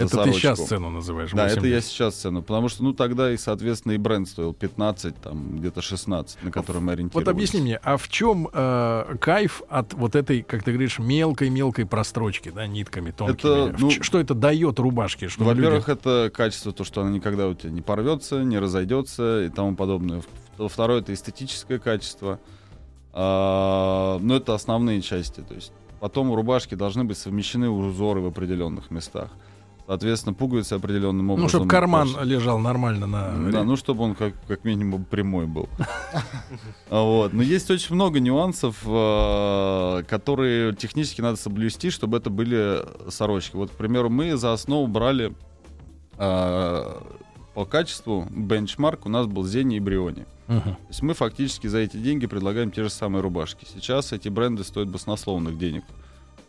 За 0.00 0.06
это 0.06 0.16
ты 0.24 0.32
сорочку. 0.32 0.40
сейчас 0.40 0.68
цену 0.68 0.90
называешь? 0.90 1.30
Да, 1.32 1.46
это 1.46 1.60
80. 1.60 1.74
я 1.74 1.80
сейчас 1.80 2.14
цену, 2.16 2.42
потому 2.42 2.68
что, 2.68 2.82
ну, 2.84 2.92
тогда 2.92 3.32
и, 3.32 3.36
соответственно, 3.36 3.92
и 3.92 3.98
бренд 3.98 4.28
стоил 4.28 4.52
15, 4.52 5.16
там, 5.16 5.58
где-то 5.58 5.82
16, 5.82 6.42
на 6.42 6.50
который 6.50 6.80
мы 6.80 6.92
ориентировались. 6.92 7.26
Вот 7.26 7.30
объясни 7.30 7.60
мне, 7.60 7.76
а 7.76 7.96
в 7.96 8.08
чем 8.08 8.48
э, 8.52 9.16
кайф 9.20 9.62
от 9.68 9.94
вот 9.94 10.16
этой, 10.16 10.42
как 10.42 10.62
ты 10.62 10.72
говоришь, 10.72 10.98
мелкой-мелкой 10.98 11.86
прострочки, 11.86 12.50
да, 12.50 12.66
нитками 12.66 13.10
тонкими? 13.10 13.68
Это, 13.68 13.76
ну, 13.78 13.90
что 13.90 14.18
это 14.18 14.34
дает 14.34 14.78
рубашке? 14.78 15.28
Что 15.28 15.44
Во-первых, 15.44 15.88
это 15.88 16.30
качество, 16.34 16.72
то, 16.72 16.84
что 16.84 17.02
она 17.02 17.10
никогда 17.10 17.48
у 17.48 17.54
тебя 17.54 17.70
не 17.70 17.82
порвется, 17.82 18.42
не 18.42 18.58
разойдется 18.58 19.44
и 19.44 19.48
тому 19.48 19.76
подобное. 19.76 20.22
Второе, 20.68 21.00
это 21.00 21.14
эстетическое 21.14 21.78
качество. 21.78 22.38
А, 23.12 24.18
но 24.20 24.36
это 24.36 24.54
основные 24.54 25.00
части. 25.02 25.40
То 25.40 25.54
есть 25.54 25.72
потом 26.00 26.30
у 26.30 26.36
рубашки 26.36 26.74
должны 26.74 27.04
быть 27.04 27.18
совмещены 27.18 27.68
узоры 27.68 28.20
в 28.20 28.26
определенных 28.26 28.90
местах. 28.90 29.30
Соответственно, 29.90 30.34
пуговицы 30.34 30.74
определенным 30.74 31.30
образом. 31.30 31.42
ну, 31.42 31.48
чтобы 31.48 31.66
карман 31.68 32.12
тоже- 32.12 32.24
лежал 32.24 32.60
нормально 32.60 33.08
на... 33.08 33.50
Да, 33.50 33.64
ну 33.64 33.74
чтобы 33.74 34.04
он 34.04 34.14
как, 34.14 34.34
как 34.46 34.62
минимум 34.62 35.02
прямой 35.04 35.46
был. 35.46 35.68
А 36.90 37.02
Вот. 37.02 37.32
Но 37.32 37.42
есть 37.42 37.68
очень 37.72 37.96
много 37.96 38.20
нюансов, 38.20 38.76
э, 38.86 40.02
которые 40.06 40.76
технически 40.76 41.22
надо 41.22 41.38
соблюсти, 41.38 41.90
чтобы 41.90 42.18
это 42.18 42.30
были 42.30 42.84
сорочки. 43.10 43.56
Вот, 43.56 43.70
к 43.70 43.72
примеру, 43.72 44.10
мы 44.10 44.36
за 44.36 44.52
основу 44.52 44.86
брали 44.86 45.32
э, 46.18 47.00
по 47.54 47.64
качеству 47.64 48.28
бенчмарк 48.30 49.06
у 49.06 49.08
нас 49.08 49.26
был 49.26 49.44
Зени 49.44 49.78
и 49.78 49.80
Бриони. 49.80 50.24
Мгм. 50.46 50.62
То 50.62 50.78
есть 50.88 51.02
мы 51.02 51.14
фактически 51.14 51.66
за 51.66 51.78
эти 51.78 51.96
деньги 51.96 52.26
предлагаем 52.26 52.70
те 52.70 52.84
же 52.84 52.90
самые 52.90 53.22
рубашки. 53.22 53.66
Сейчас 53.74 54.12
эти 54.12 54.28
бренды 54.28 54.62
стоят 54.62 54.88
баснословных 54.88 55.58
денег. 55.58 55.82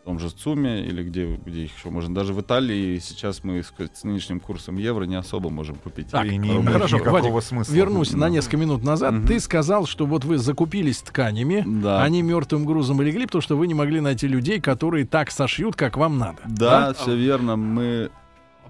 В 0.01 0.03
том 0.03 0.17
же 0.17 0.31
ЦУМе 0.31 0.83
или 0.83 1.03
где, 1.03 1.35
где 1.45 1.65
их 1.65 1.77
еще 1.77 1.91
можно. 1.91 2.15
Даже 2.15 2.33
в 2.33 2.41
Италии 2.41 2.97
сейчас 2.97 3.43
мы 3.43 3.61
с, 3.61 3.71
с 3.93 4.03
нынешним 4.03 4.39
курсом 4.39 4.77
евро 4.77 5.03
не 5.03 5.13
особо 5.13 5.51
можем 5.51 5.75
купить. 5.75 6.07
Так, 6.07 6.25
И 6.25 6.37
не 6.37 6.55
имеет 6.55 6.71
Хорошо, 6.71 6.95
никакого 6.97 7.21
Вадик, 7.21 7.43
смысла. 7.43 7.71
Вернусь 7.71 8.13
на 8.13 8.27
несколько 8.27 8.57
минут 8.57 8.83
назад. 8.83 9.13
Мгм. 9.13 9.27
Ты 9.27 9.39
сказал, 9.39 9.85
что 9.85 10.07
вот 10.07 10.25
вы 10.25 10.39
закупились 10.39 11.01
тканями, 11.01 11.63
Да. 11.67 12.01
они 12.01 12.23
мертвым 12.23 12.65
грузом 12.65 12.99
легли, 12.99 13.27
потому 13.27 13.43
что 13.43 13.55
вы 13.55 13.67
не 13.67 13.75
могли 13.75 13.99
найти 14.01 14.27
людей, 14.27 14.59
которые 14.59 15.05
так 15.05 15.29
сошьют, 15.29 15.75
как 15.75 15.97
вам 15.97 16.17
надо. 16.17 16.39
Да, 16.47 16.93
все 16.93 17.15
верно. 17.15 17.55
Мы 17.55 18.09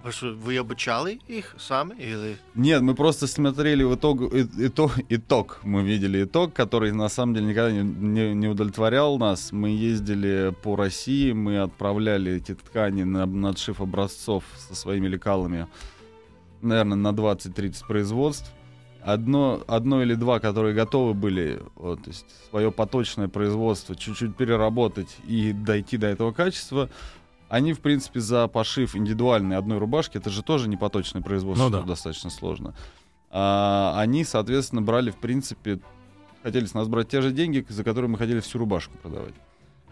Вы 0.03 0.57
обучали 0.57 1.19
их 1.27 1.55
сами 1.59 1.93
или... 1.99 2.37
Нет, 2.55 2.81
мы 2.81 2.95
просто 2.95 3.27
смотрели 3.27 3.83
в 3.83 3.95
итог, 3.95 4.33
итог, 4.33 4.93
итог. 5.09 5.59
Мы 5.63 5.83
видели 5.83 6.23
итог, 6.23 6.53
который 6.53 6.91
на 6.91 7.09
самом 7.09 7.35
деле 7.35 7.47
никогда 7.47 7.71
не, 7.71 7.83
не- 7.83 8.33
не 8.33 8.47
удовлетворял 8.47 9.17
нас. 9.19 9.51
Мы 9.51 9.69
ездили 9.69 10.55
по 10.63 10.75
России, 10.75 11.33
мы 11.33 11.59
отправляли 11.59 12.33
эти 12.33 12.55
ткани 12.55 13.03
на 13.03 13.25
надшив 13.25 13.79
образцов 13.81 14.43
со 14.57 14.75
своими 14.75 15.07
лекалами, 15.07 15.67
наверное, 16.61 16.97
на 16.97 17.09
20-30 17.09 17.85
производств. 17.87 18.51
Одно, 19.03 19.63
одно 19.67 20.03
или 20.03 20.13
два, 20.13 20.39
которые 20.39 20.75
готовы 20.75 21.15
были, 21.15 21.59
вот, 21.75 22.03
то 22.03 22.09
есть 22.11 22.25
свое 22.51 22.71
поточное 22.71 23.27
производство 23.27 23.95
чуть-чуть 23.95 24.35
переработать 24.35 25.17
и 25.27 25.53
дойти 25.53 25.97
до 25.97 26.05
этого 26.05 26.31
качества, 26.31 26.87
они, 27.51 27.73
в 27.73 27.81
принципе, 27.81 28.21
за 28.21 28.47
пошив 28.47 28.95
индивидуальной 28.95 29.57
одной 29.57 29.77
рубашки, 29.77 30.17
это 30.17 30.29
же 30.29 30.41
тоже 30.41 30.69
не 30.69 30.77
поточное 30.77 31.21
производство, 31.21 31.65
Ну 31.65 31.69
да. 31.69 31.81
достаточно 31.81 32.29
сложно. 32.29 32.73
А, 33.29 33.93
они, 33.97 34.23
соответственно, 34.23 34.81
брали, 34.81 35.11
в 35.11 35.17
принципе, 35.17 35.81
хотели 36.43 36.65
с 36.65 36.73
нас 36.73 36.87
брать 36.87 37.09
те 37.09 37.21
же 37.21 37.31
деньги, 37.33 37.65
за 37.67 37.83
которые 37.83 38.09
мы 38.09 38.17
хотели 38.17 38.39
всю 38.39 38.57
рубашку 38.57 38.97
продавать. 38.97 39.33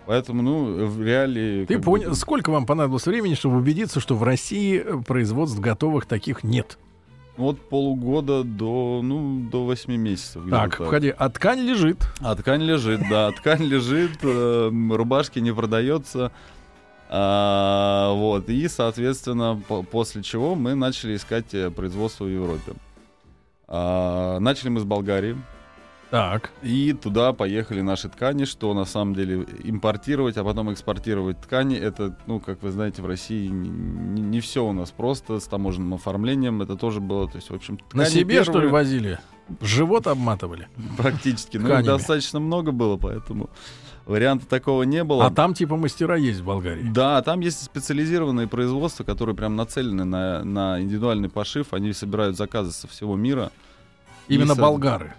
Поэтому, 0.06 0.42
ну, 0.42 0.86
в 0.86 1.04
реалии... 1.04 1.66
Ты 1.66 1.74
как 1.74 1.84
бы, 1.84 1.86
понял, 1.86 2.16
сколько 2.16 2.50
вам 2.50 2.66
понадобилось 2.66 3.06
времени, 3.06 3.34
чтобы 3.34 3.58
убедиться, 3.58 4.00
что 4.00 4.16
в 4.16 4.24
России 4.24 4.82
э, 4.82 5.02
производств 5.06 5.60
готовых 5.60 6.06
таких 6.06 6.46
нет? 6.46 6.78
ну, 7.38 7.50
От 7.50 7.60
полугода 7.60 8.46
до, 8.46 9.02
ну, 9.04 9.42
до 9.52 9.66
8 9.66 9.94
месяцев. 9.98 10.44
где-то 10.44 10.58
Так, 10.58 10.76
входи. 10.76 11.14
А 11.16 11.30
ткань 11.30 11.60
лежит. 11.60 11.98
А 12.22 12.36
ткань 12.38 12.64
лежит, 12.64 13.02
да, 13.10 13.32
ткань 13.34 13.64
лежит, 13.64 14.18
э, 14.24 14.72
рубашки 14.92 15.40
не 15.40 15.54
продается. 15.54 16.32
А, 17.12 18.14
вот, 18.14 18.50
и, 18.50 18.68
соответственно, 18.68 19.60
по- 19.68 19.82
после 19.84 20.22
чего 20.22 20.54
мы 20.56 20.76
начали 20.76 21.16
искать 21.16 21.54
э, 21.56 21.72
производство 21.72 22.26
в 22.26 22.30
Европе. 22.30 22.74
А, 23.68 24.40
начали 24.40 24.70
мы 24.70 24.80
с 24.80 24.84
Болгарии, 24.84 25.36
Так. 26.12 26.52
и 26.62 26.94
туда 26.94 27.34
поехали 27.34 27.82
наши 27.82 28.10
ткани, 28.10 28.46
что 28.46 28.74
на 28.76 28.86
самом 28.86 29.16
деле 29.16 29.46
импортировать, 29.64 30.38
а 30.38 30.44
потом 30.44 30.72
экспортировать 30.72 31.40
ткани, 31.42 31.78
это, 31.78 32.16
ну, 32.28 32.40
как 32.40 32.62
вы 32.62 32.72
знаете, 32.72 33.02
в 33.02 33.08
России 33.08 33.48
не, 33.48 34.40
все 34.40 34.64
у 34.64 34.72
нас 34.72 34.92
просто 34.92 35.40
с 35.40 35.46
таможенным 35.46 35.96
оформлением, 35.96 36.62
это 36.62 36.76
тоже 36.76 37.00
было, 37.00 37.28
то 37.28 37.38
есть, 37.38 37.50
в 37.50 37.56
общем, 37.56 37.80
На 37.94 38.04
ткани 38.06 38.20
себе, 38.20 38.44
что 38.44 38.54
ли, 38.54 38.58
первые- 38.60 38.72
возили? 38.72 39.20
Живот 39.62 40.08
обматывали? 40.08 40.68
Практически. 40.98 41.58
Ну, 41.58 41.84
достаточно 41.84 42.40
много 42.40 42.72
было, 42.72 42.98
поэтому 42.98 43.50
варианта 44.06 44.46
такого 44.48 44.84
не 44.84 45.04
было. 45.04 45.26
А 45.26 45.32
там 45.32 45.54
типа 45.54 45.76
мастера 45.76 46.18
есть 46.18 46.40
в 46.40 46.46
Болгарии. 46.46 46.84
Да, 46.84 47.22
там 47.22 47.40
есть 47.40 47.64
специализированные 47.64 48.48
производства, 48.48 49.04
которые 49.04 49.36
прям 49.36 49.56
нацелены 49.56 50.04
на, 50.04 50.44
на 50.44 50.82
индивидуальный 50.82 51.30
пошив. 51.30 51.74
Они 51.74 51.94
собирают 51.94 52.38
заказы 52.38 52.72
со 52.72 52.88
всего 52.88 53.16
мира. 53.16 53.52
Именно 54.28 54.54
И 54.54 54.56
болгары. 54.56 55.14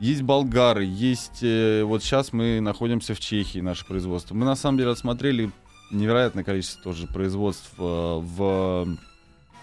Есть 0.00 0.22
болгары, 0.22 0.84
есть... 0.84 1.42
э, 1.42 1.84
вот 1.84 2.02
сейчас 2.02 2.32
мы 2.32 2.60
находимся 2.60 3.14
в 3.14 3.20
Чехии, 3.20 3.60
наше 3.60 3.86
производство. 3.86 4.34
Мы 4.34 4.44
на 4.44 4.56
самом 4.56 4.78
деле 4.78 4.90
отсмотрели 4.90 5.52
невероятное 5.92 6.42
количество 6.42 6.82
тоже 6.82 7.06
производств 7.06 7.70
э, 7.78 7.82
в 7.82 8.96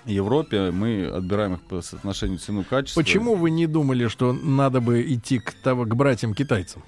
Европе. 0.05 0.71
Мы 0.71 1.05
отбираем 1.05 1.53
их 1.55 1.61
по 1.61 1.81
соотношению 1.81 2.39
цену-качество. 2.39 3.01
Почему 3.01 3.35
вы 3.35 3.51
не 3.51 3.67
думали, 3.67 4.07
что 4.07 4.33
надо 4.33 4.81
бы 4.81 5.01
идти 5.01 5.39
к, 5.39 5.53
того, 5.53 5.85
к 5.85 5.95
братьям-китайцам? 5.95 6.83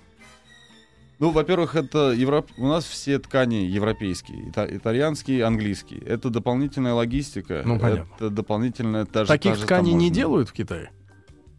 Ну, 1.19 1.29
во-первых, 1.29 1.75
это 1.75 2.11
Европ... 2.13 2.49
у 2.57 2.67
нас 2.67 2.83
все 2.83 3.19
ткани 3.19 3.57
европейские, 3.57 4.49
ита- 4.49 4.75
итальянские, 4.75 5.43
английские. 5.45 6.01
Это 6.01 6.31
дополнительная 6.31 6.93
логистика. 6.93 7.61
Ну, 7.63 7.79
понятно. 7.79 8.11
Это 8.15 8.29
дополнительная 8.31 9.05
даже 9.05 9.27
Таких 9.27 9.51
та 9.53 9.57
же 9.59 9.65
тканей 9.65 9.93
не 9.93 10.07
таможня. 10.07 10.15
делают 10.15 10.49
в 10.49 10.53
Китае? 10.53 10.89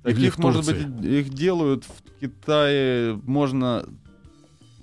Или 0.05 0.15
Таких, 0.15 0.35
в 0.35 0.39
может 0.39 0.67
Турции? 0.67 0.85
быть, 0.85 1.05
их 1.05 1.29
делают 1.29 1.85
в 1.85 2.21
Китае. 2.21 3.15
Можно 3.25 3.85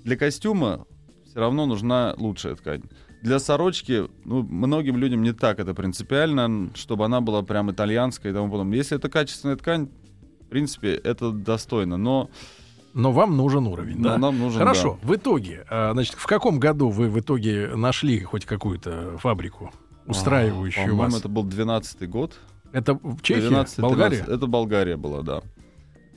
для 0.02 0.16
костюма 0.16 0.86
все 1.26 1.40
равно 1.40 1.66
нужна 1.66 2.14
лучшая 2.16 2.54
ткань. 2.54 2.82
Для 3.22 3.38
сорочки, 3.38 4.08
ну, 4.24 4.42
многим 4.42 4.96
людям 4.96 5.22
не 5.22 5.32
так 5.32 5.58
это 5.60 5.74
принципиально, 5.74 6.70
чтобы 6.74 7.04
она 7.04 7.20
была 7.20 7.42
прям 7.42 7.70
итальянская 7.70 8.32
и 8.32 8.34
тому 8.34 8.50
подобное. 8.50 8.78
Если 8.78 8.96
это 8.96 9.08
качественная 9.08 9.56
ткань, 9.56 9.88
в 10.46 10.46
принципе, 10.48 10.94
это 10.94 11.30
достойно. 11.30 11.96
Но 11.98 12.30
Но 12.94 13.12
вам 13.12 13.36
нужен 13.36 13.66
уровень, 13.66 13.98
Но 13.98 14.08
да? 14.10 14.18
нам 14.18 14.38
нужен, 14.38 14.58
Хорошо. 14.58 14.98
В 15.02 15.14
итоге, 15.14 15.64
а, 15.68 15.92
значит, 15.92 16.14
в 16.14 16.26
каком 16.26 16.58
году 16.58 16.88
вы 16.88 17.08
в 17.08 17.20
итоге 17.20 17.68
нашли 17.76 18.20
хоть 18.20 18.46
какую-то 18.46 19.16
фабрику, 19.18 19.70
устраивающую 20.06 20.84
А, 20.84 20.88
По-моему, 20.88 21.12
вас? 21.12 21.20
это 21.20 21.28
был 21.28 21.44
12-й 21.46 22.06
год. 22.06 22.38
Это 22.72 22.94
в 22.94 23.20
Чехии, 23.22 23.48
12-й, 23.50 23.82
Болгария? 23.82 24.18
13-й. 24.22 24.34
Это 24.34 24.46
Болгария 24.46 24.96
была, 24.96 25.22
да. 25.22 25.42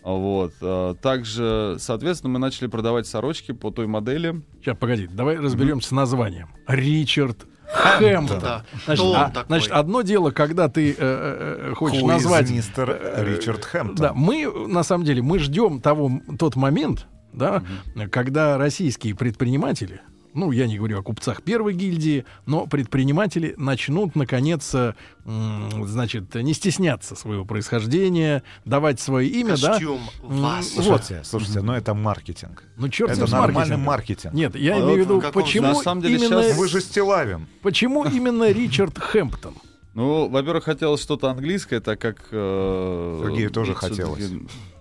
Вот. 0.04 0.54
а, 0.62 0.94
Также, 0.96 1.78
соответственно, 1.80 2.34
мы 2.34 2.40
начали 2.40 2.68
продавать 2.68 3.08
сорочки 3.08 3.52
по 3.52 3.72
той 3.72 3.88
модели. 3.88 4.42
Сейчас, 4.62 4.78
погоди, 4.78 5.08
давай 5.08 5.38
разберемся 5.38 5.90
с 5.90 5.92
названием. 5.92 6.50
Ричард 6.68 7.46
Хэмптон. 7.74 8.40
Да. 8.40 8.66
Значит, 8.86 9.06
а- 9.06 9.30
такой? 9.30 9.48
значит, 9.48 9.72
одно 9.72 10.02
дело, 10.02 10.32
когда 10.32 10.70
ты 10.70 10.92
э, 10.92 10.96
э, 10.98 11.70
э, 11.72 11.74
хочешь 11.74 12.02
Who 12.02 12.08
назвать... 12.08 12.50
мистер 12.50 12.90
э, 12.90 13.24
Ричард 13.26 13.66
Хэмптон? 13.66 13.96
Да, 13.96 14.14
мы, 14.14 14.52
на 14.68 14.84
самом 14.84 15.06
деле, 15.06 15.22
мы 15.22 15.40
ждем 15.40 15.82
того, 15.82 16.12
тот 16.38 16.56
момент, 16.56 17.08
да, 17.32 17.64
когда 18.12 18.58
российские 18.58 19.16
предприниматели, 19.16 20.02
ну, 20.34 20.52
я 20.52 20.68
не 20.68 20.78
говорю 20.78 21.00
о 21.00 21.04
купцах 21.04 21.42
первой 21.44 21.74
гильдии, 21.74 22.26
но 22.46 22.66
предприниматели 22.68 23.54
начнут, 23.58 24.16
наконец, 24.16 24.74
э, 24.74 24.94
значит, 25.26 26.36
не 26.36 26.54
стесняться 26.54 27.16
своего 27.16 27.46
происхождения, 27.46 28.44
давать 28.66 29.00
свое 29.00 29.28
имя, 29.30 29.56
да. 29.62 29.72
Костюм 29.74 30.02
М, 30.24 30.42
вас. 30.42 30.74
вот. 30.76 30.84
Слушайте, 30.86 31.22
слушайте, 31.24 31.62
но 31.62 31.76
это 31.76 31.94
маркетинг. 31.94 32.64
Ну, 32.78 32.90
черт 32.90 33.12
Это 33.12 33.22
нормальный 33.30 33.54
маркетингом. 33.54 33.82
маркетинг. 33.82 34.34
Нет, 34.34 34.56
я 34.56 34.76
А 34.76 34.80
имею 34.80 34.96
в 34.96 35.00
виду, 35.00 35.24
почему 35.34 35.68
На 35.68 35.76
самом 35.76 36.02
деле 36.02 36.18
именно, 36.18 36.44
щас 36.44 36.58
Вы 36.58 36.68
же 36.68 36.82
Стилавин. 36.82 37.48
почему 37.62 38.06
именно 38.06 38.52
Ричард 38.52 38.98
Хэмптон? 39.00 39.56
Ну, 39.96 40.28
во-первых, 40.28 40.64
хотелось 40.64 41.04
что-то 41.04 41.30
английское, 41.30 41.80
так 41.80 42.00
как... 42.02 42.24
э, 42.32 43.22
Сергею 43.24 43.52
тоже 43.52 43.76
хотелось. 43.76 44.24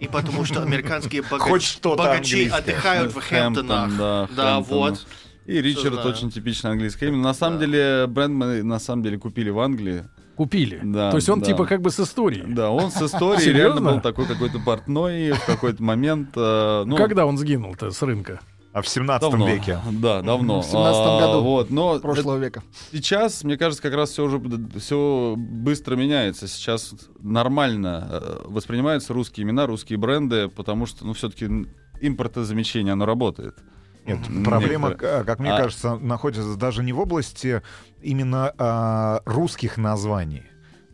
И 0.00 0.08
потому 0.08 0.46
что 0.46 0.62
американские 0.62 1.20
богач- 1.30 1.78
богачи 1.82 2.48
отдыхают 2.48 3.12
в 3.14 3.20
Хэмптон, 3.20 3.66
Хэмптонах. 3.68 3.98
да, 3.98 4.28
Да, 4.34 4.54
Хэмптон. 4.56 4.78
вот. 4.78 5.06
И 5.46 5.60
Ричард 5.60 5.94
знаю. 5.94 6.08
очень 6.08 6.30
типично 6.30 6.70
английское 6.70 7.08
имя. 7.08 7.18
На 7.18 7.34
самом 7.34 7.58
деле, 7.58 8.06
бренд 8.08 8.34
мы 8.34 8.62
на 8.62 8.78
самом 8.78 9.02
деле 9.02 9.18
купили 9.18 9.50
в 9.50 9.58
Англии. 9.60 10.04
Купили. 10.36 10.80
Да, 10.82 11.10
То 11.10 11.16
есть 11.16 11.28
он 11.28 11.40
да. 11.40 11.46
типа 11.46 11.66
как 11.66 11.82
бы 11.82 11.90
с 11.90 12.00
историей. 12.00 12.44
Да, 12.46 12.70
он 12.70 12.90
с 12.90 13.02
историей 13.02 13.40
Серьезно? 13.44 13.58
реально 13.78 13.92
был 13.92 14.00
такой 14.00 14.26
какой-то 14.26 14.60
портной 14.60 15.32
в 15.32 15.44
какой-то 15.44 15.82
момент. 15.82 16.30
э, 16.36 16.84
ну, 16.86 16.96
Когда 16.96 17.26
он 17.26 17.36
сгинул-то 17.36 17.90
с 17.90 18.00
рынка? 18.02 18.40
А 18.72 18.80
в 18.80 18.88
17 18.88 19.20
давно. 19.30 19.46
веке. 19.46 19.78
Да, 19.90 20.22
давно. 20.22 20.62
В 20.62 20.64
17-м 20.64 20.76
А, 20.84 21.20
году. 21.20 21.42
Вот, 21.42 21.68
но 21.68 21.98
прошлого 22.00 22.38
века. 22.38 22.62
Сейчас, 22.90 23.44
мне 23.44 23.58
кажется, 23.58 23.82
как 23.82 23.92
раз 23.92 24.08
все 24.10 24.24
уже 24.24 24.40
все 24.78 25.34
быстро 25.36 25.94
меняется. 25.96 26.48
Сейчас 26.48 26.94
нормально 27.20 28.08
э, 28.10 28.38
воспринимаются 28.46 29.12
русские 29.12 29.44
имена, 29.44 29.66
русские 29.66 29.98
бренды, 29.98 30.48
потому 30.48 30.86
что, 30.86 31.04
ну, 31.04 31.12
все-таки 31.12 31.66
импортозамещение, 32.00 32.92
оно 32.94 33.04
работает. 33.06 33.56
Нет, 34.06 34.18
проблема, 34.44 34.88
некоторые. 34.90 35.22
к- 35.22 35.26
как 35.26 35.38
мне 35.38 35.52
А- 35.52 35.58
кажется, 35.58 35.96
находится 35.96 36.56
даже 36.56 36.82
не 36.82 36.92
в 36.92 37.00
области 37.00 37.62
именно 38.00 38.52
а, 38.58 39.20
русских 39.24 39.76
названий. 39.76 40.42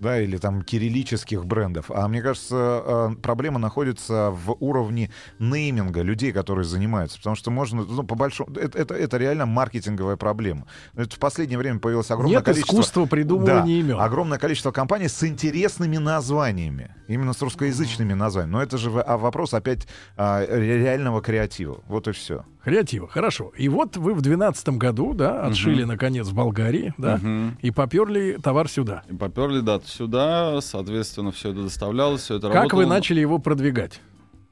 Да, 0.00 0.20
или 0.20 0.36
там 0.36 0.62
кириллических 0.62 1.44
брендов. 1.44 1.90
А 1.90 2.06
мне 2.06 2.22
кажется, 2.22 2.54
а, 2.56 3.14
проблема 3.20 3.58
находится 3.58 4.30
в 4.30 4.52
уровне 4.60 5.10
нейминга 5.40 6.02
людей, 6.02 6.30
которые 6.30 6.64
занимаются. 6.64 7.18
Потому 7.18 7.34
что 7.34 7.50
можно, 7.50 7.82
ну, 7.82 8.04
по 8.04 8.14
большому... 8.14 8.54
Это, 8.54 8.78
это, 8.78 8.94
это 8.94 9.16
реально 9.16 9.46
маркетинговая 9.46 10.14
проблема. 10.14 10.66
Это 10.94 11.16
в 11.16 11.18
последнее 11.18 11.58
время 11.58 11.80
появилось 11.80 12.12
огромное 12.12 12.36
Нет 12.36 12.44
количество... 12.44 12.74
искусства 12.74 13.06
придумывания 13.06 13.80
имен. 13.80 13.98
огромное 14.00 14.38
количество 14.38 14.70
компаний 14.70 15.08
с 15.08 15.20
интересными 15.24 15.96
названиями. 15.96 16.94
Именно 17.08 17.32
с 17.32 17.42
русскоязычными 17.42 18.12
названиями. 18.12 18.52
Но 18.52 18.62
это 18.62 18.78
же 18.78 18.90
а 19.00 19.16
вопрос 19.18 19.52
опять 19.52 19.88
а, 20.16 20.46
ре- 20.46 20.78
реального 20.78 21.20
креатива. 21.22 21.80
Вот 21.88 22.06
и 22.06 22.12
все. 22.12 22.44
Креатива, 22.68 23.08
хорошо. 23.08 23.50
И 23.56 23.68
вот 23.68 23.96
вы 23.96 24.12
в 24.12 24.20
2012 24.20 24.68
году, 24.76 25.14
да, 25.14 25.46
отшили, 25.46 25.84
наконец, 25.84 26.26
в 26.26 26.34
Болгарии, 26.34 26.92
да, 26.98 27.16
Мгм. 27.16 27.56
и 27.62 27.70
поперли 27.70 28.38
товар 28.42 28.68
сюда. 28.68 29.04
И 29.10 29.14
поперли, 29.14 29.60
да, 29.60 29.80
сюда, 29.84 30.60
соответственно, 30.60 31.32
все 31.32 31.50
это 31.52 31.62
доставлялось, 31.62 32.20
все 32.22 32.34
это 32.36 32.48
Как 32.48 32.64
вы 32.74 32.82
работало. 32.82 32.86
начали 32.88 33.20
его 33.20 33.38
продвигать? 33.38 34.00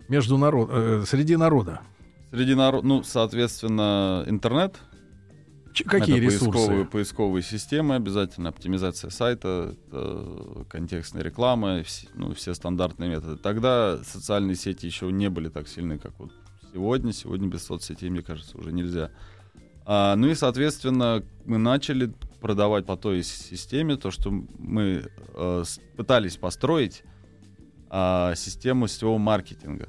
Между 0.09 0.39
народ, 0.39 0.71
э, 0.73 1.05
среди 1.07 1.37
народа. 1.37 1.81
Среди 2.31 2.55
народ, 2.55 2.85
ну, 2.85 3.03
соответственно, 3.03 4.25
интернет. 4.27 4.77
Ч- 5.75 5.85
какие 5.85 6.17
это 6.17 6.25
ресурсы? 6.25 6.51
Поисковые, 6.53 6.85
поисковые 6.87 7.43
системы, 7.43 7.97
обязательно 7.97 8.49
оптимизация 8.49 9.11
сайта, 9.11 9.75
это 9.89 10.65
контекстная 10.71 11.23
реклама, 11.23 11.81
вс- 11.81 12.09
ну, 12.15 12.33
все 12.33 12.55
стандартные 12.55 13.11
методы. 13.11 13.37
Тогда 13.37 13.99
социальные 14.05 14.55
сети 14.57 14.87
еще 14.87 15.13
не 15.13 15.29
были 15.29 15.49
так 15.51 15.69
сильны, 15.69 15.99
как 15.99 16.13
вот 16.19 16.33
сегодня. 16.77 17.13
Сегодня 17.13 17.49
без 17.49 17.65
соцсетей, 17.65 18.11
мне 18.11 18.23
кажется, 18.23 18.59
уже 18.59 18.73
нельзя. 18.73 19.11
А, 19.87 20.15
ну 20.17 20.29
и, 20.29 20.35
соответственно, 20.35 21.25
мы 21.47 21.57
начали 21.59 22.13
продавать 22.41 22.85
по 22.85 22.97
той 22.97 23.23
системе 23.23 23.97
то, 23.97 24.11
что 24.11 24.31
мы 24.31 25.07
э, 25.35 25.65
пытались 25.97 26.37
построить 26.37 27.03
а, 27.89 28.35
систему 28.35 28.89
сетевого 28.89 29.19
маркетинга. 29.19 29.89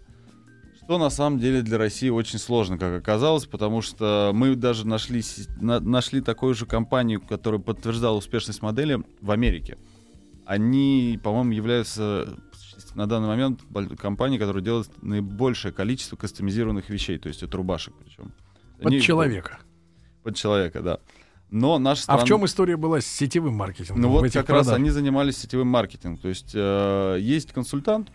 Что 0.81 0.97
на 0.97 1.09
самом 1.09 1.39
деле 1.39 1.61
для 1.61 1.77
России 1.77 2.09
очень 2.09 2.39
сложно, 2.39 2.77
как 2.77 2.97
оказалось, 2.97 3.45
потому 3.45 3.81
что 3.81 4.31
мы 4.33 4.55
даже 4.55 4.87
нашли, 4.87 5.21
на- 5.59 5.81
нашли 5.81 6.21
такую 6.21 6.55
же 6.55 6.65
компанию, 6.65 7.19
которая 7.19 7.59
подтверждала 7.59 8.15
успешность 8.15 8.61
модели 8.61 9.03
в 9.19 9.31
Америке. 9.31 9.77
Они, 10.45 11.19
по-моему, 11.21 11.51
являются 11.51 12.37
на 12.95 13.07
данный 13.07 13.27
момент 13.27 13.61
компанией, 13.99 14.39
которая 14.39 14.63
делает 14.63 14.89
наибольшее 15.01 15.71
количество 15.71 16.15
кастомизированных 16.15 16.89
вещей, 16.89 17.17
то 17.17 17.27
есть 17.29 17.43
это 17.43 17.57
рубашек 17.57 17.93
причем. 18.03 18.31
Под 18.77 18.87
Они- 18.87 19.01
человека. 19.01 19.59
Под 20.23 20.35
человека, 20.35 20.81
да. 20.81 20.99
Но 21.49 21.79
наша 21.79 22.01
А 22.01 22.03
страна... 22.03 22.25
в 22.25 22.27
чем 22.27 22.45
история 22.45 22.75
была 22.75 22.99
с 22.99 23.05
сетевым 23.05 23.53
маркетингом? 23.55 24.01
Ну 24.01 24.09
вот 24.09 24.23
как 24.25 24.49
раз 24.49 24.65
продажах? 24.65 24.75
они 24.75 24.89
занимались 24.89 25.37
сетевым 25.37 25.67
маркетингом. 25.69 26.17
То 26.17 26.27
есть 26.27 26.51
э, 26.53 27.17
есть 27.21 27.53
консультант, 27.53 28.11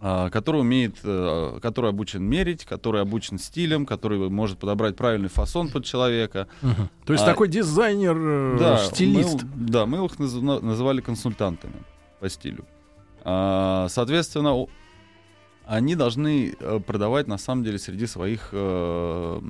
а, 0.00 0.30
который 0.30 0.60
умеет, 0.60 0.96
э, 1.02 1.58
который 1.60 1.90
обучен 1.90 2.22
мерить, 2.22 2.64
который 2.64 3.02
обучен 3.02 3.38
стилем, 3.40 3.84
который 3.84 4.30
может 4.30 4.60
подобрать 4.60 4.94
правильный 4.96 5.28
фасон 5.28 5.68
под 5.70 5.84
человека. 5.84 6.46
Мгм. 6.62 6.88
То 7.04 7.12
есть 7.12 7.24
А, 7.24 7.26
такой 7.26 7.48
дизайнер, 7.48 8.16
э, 8.16 8.56
Да, 8.60 8.78
стилист. 8.84 9.42
Мы, 9.42 9.66
да, 9.66 9.86
мы 9.86 10.04
их 10.04 10.12
наз- 10.20 10.40
на- 10.40 10.60
называли 10.60 11.00
консультантами 11.00 11.82
по 12.20 12.28
стилю. 12.28 12.64
А, 13.30 13.88
соответственно, 13.90 14.66
они 15.66 15.94
должны 15.96 16.54
э, 16.58 16.80
продавать 16.80 17.26
на 17.26 17.36
самом 17.36 17.62
деле 17.62 17.78
среди 17.78 18.06
своих, 18.06 18.48
э, 18.52 19.40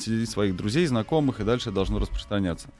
среди 0.00 0.26
своих 0.26 0.56
друзей, 0.56 0.84
знакомых, 0.86 1.38
и 1.40 1.44
дальше 1.44 1.70
должно 1.70 2.00
распространяться. 2.00 2.70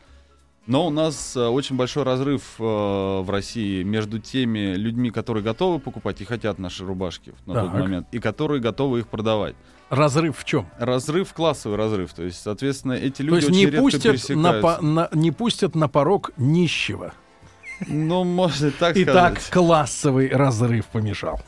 Но 0.67 0.89
у 0.89 0.91
нас 0.91 1.37
э, 1.37 1.47
очень 1.47 1.77
большой 1.77 2.03
разрыв 2.03 2.43
в 2.59 3.25
России 3.29 3.85
между 3.85 4.19
теми 4.19 4.75
людьми, 4.75 5.11
которые 5.13 5.45
готовы 5.45 5.79
покупать 5.79 6.21
и 6.21 6.25
хотят 6.25 6.59
наши 6.59 6.85
рубашки 6.85 7.33
на 7.47 7.55
тот 7.55 7.71
Так. 7.71 7.81
момент, 7.81 8.09
и 8.11 8.19
которые 8.19 8.61
готовы 8.61 8.99
их 9.01 9.07
продавать. 9.09 9.55
Разрыв 9.89 10.37
в 10.37 10.45
чем? 10.45 10.67
Разрыв, 10.77 11.33
классовый 11.33 11.79
разрыв. 11.79 12.13
То 12.13 12.25
есть, 12.25 12.43
соответственно, 12.43 12.95
эти 12.95 13.19
То 13.19 13.23
люди 13.23 13.35
есть 13.37 13.49
очень 13.51 13.57
не 13.59 13.67
редко 13.67 13.81
пустят, 13.83 14.05
на, 14.05 14.11
пересекаются. 14.11 14.61
по- 14.63 14.85
на- 14.85 15.09
не 15.13 15.31
пустят 15.31 15.75
на 15.77 15.87
порог 15.89 16.33
нищего. 16.37 17.13
Ну, 17.87 18.25
можно 18.25 18.71
так 18.71 18.97
Итак, 18.97 19.35
сказать. 19.41 19.51
классовый 19.51 20.29
разрыв 20.29 20.87
помешал. 20.87 21.41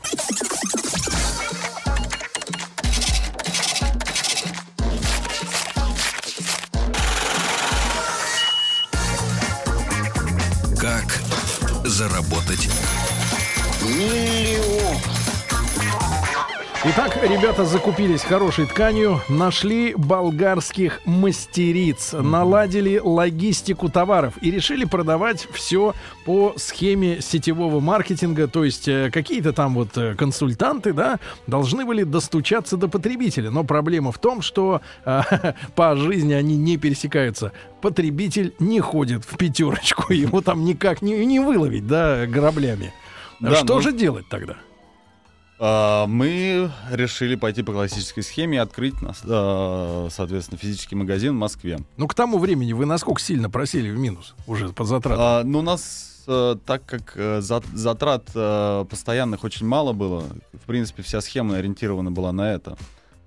Итак, 16.95 17.17
ребята 17.23 17.65
закупились 17.65 18.21
хорошей 18.21 18.67
тканью, 18.67 19.19
нашли 19.27 19.95
болгарских 19.95 21.01
мастериц, 21.05 22.13
наладили 22.13 22.99
логистику 23.03 23.89
товаров 23.89 24.35
и 24.41 24.51
решили 24.51 24.85
продавать 24.85 25.47
все 25.51 25.95
по 26.23 26.53
схеме 26.55 27.19
сетевого 27.19 27.79
маркетинга. 27.79 28.47
То 28.47 28.63
есть 28.63 28.87
э, 28.87 29.09
какие-то 29.11 29.53
там 29.53 29.73
вот 29.73 29.97
э, 29.97 30.13
консультанты, 30.13 30.93
да, 30.93 31.19
должны 31.47 31.83
были 31.83 32.03
достучаться 32.03 32.77
до 32.77 32.87
потребителя. 32.87 33.49
Но 33.49 33.63
проблема 33.63 34.11
в 34.11 34.19
том, 34.19 34.43
что 34.43 34.81
э, 35.03 35.21
по 35.75 35.95
жизни 35.95 36.33
они 36.33 36.57
не 36.57 36.77
пересекаются. 36.77 37.53
Потребитель 37.81 38.53
не 38.59 38.79
ходит 38.81 39.25
в 39.25 39.35
пятерочку, 39.35 40.13
его 40.13 40.41
там 40.41 40.63
никак 40.63 41.01
не, 41.01 41.25
не 41.25 41.39
выловить, 41.39 41.87
да, 41.87 42.27
граблями. 42.27 42.93
Да, 43.39 43.55
Что 43.55 43.75
ну- 43.75 43.81
же 43.81 43.93
делать 43.93 44.27
тогда? 44.29 44.57
А, 45.65 46.07
Мы 46.07 46.69
решили 46.91 47.35
пойти 47.35 47.63
по 47.63 47.71
классической 47.71 48.21
схеме 48.21 48.57
и 48.57 48.59
открыть, 48.59 48.95
а, 49.25 50.07
соответственно, 50.11 50.57
физический 50.57 50.95
магазин 50.95 51.31
в 51.35 51.37
Москве. 51.39 51.79
Ну, 51.95 52.05
к 52.07 52.13
тому 52.13 52.37
времени 52.37 52.73
вы 52.73 52.85
насколько 52.85 53.21
сильно 53.21 53.49
просели 53.49 53.89
в 53.89 53.97
минус 53.97 54.35
уже 54.45 54.69
по 54.69 54.83
затратам? 54.83 55.21
А, 55.21 55.43
Ну, 55.45 55.59
у 55.59 55.61
нас, 55.61 56.25
э, 56.27 56.57
так 56.65 56.85
как 56.85 57.13
э, 57.15 57.39
за- 57.39 57.63
затрат 57.73 58.23
э, 58.35 58.85
постоянных 58.89 59.45
очень 59.45 59.65
мало 59.65 59.93
было, 59.93 60.23
в 60.51 60.65
принципе, 60.67 61.01
вся 61.01 61.21
схема 61.21 61.55
ориентирована 61.55 62.11
была 62.11 62.33
на 62.33 62.51
это. 62.51 62.77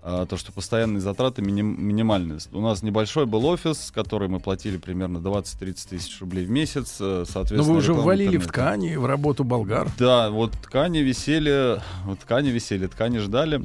А, 0.09 0.25
то, 0.25 0.37
что 0.37 0.53
постоянные 0.53 1.01
затраты 1.01 1.43
миним- 1.43 1.81
минимальные. 1.81 2.39
У 2.53 2.61
нас 2.61 2.81
небольшой 2.85 3.27
был 3.27 3.45
офис, 3.47 3.91
который 3.93 4.29
мы 4.29 4.39
платили 4.39 4.77
примерно 4.77 5.19
20-30 5.19 5.89
тысяч 5.89 6.21
рублей 6.21 6.45
в 6.47 6.51
месяц. 6.51 6.99
э, 7.01 7.05
Но 7.19 7.25
Соответственно, 7.25 7.63
Ну, 7.65 7.73
вы 7.73 7.79
уже 7.79 7.93
ввалили 7.93 8.29
в 8.37 8.45
интернета. 8.47 8.53
ткани, 8.53 8.95
в 8.95 9.05
работу 9.07 9.43
болгар. 9.43 9.89
Да, 9.99 10.31
вот 10.31 10.53
ткани 10.53 10.99
висели, 10.99 11.81
вот 12.05 12.21
ткани 12.21 12.51
висели, 12.51 12.87
ткани 12.87 13.19
ждали. 13.19 13.65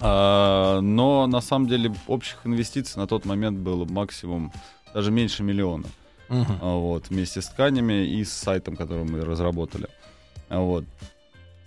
А, 0.00 0.80
но 0.82 1.26
на 1.26 1.40
самом 1.40 1.66
деле 1.68 1.94
общих 2.08 2.38
инвестиций 2.44 3.00
на 3.00 3.06
тот 3.06 3.24
момент 3.24 3.58
было 3.58 3.84
максимум 3.86 4.52
даже 4.92 5.10
меньше 5.10 5.42
миллиона. 5.42 5.86
А, 6.28 6.74
Вот, 6.76 7.08
вместе 7.08 7.40
с 7.40 7.46
тканями 7.46 8.04
и 8.06 8.22
с 8.24 8.32
сайтом, 8.32 8.76
который 8.76 9.04
мы 9.04 9.24
разработали. 9.24 9.88
А, 10.48 10.60
Вот. 10.60 10.84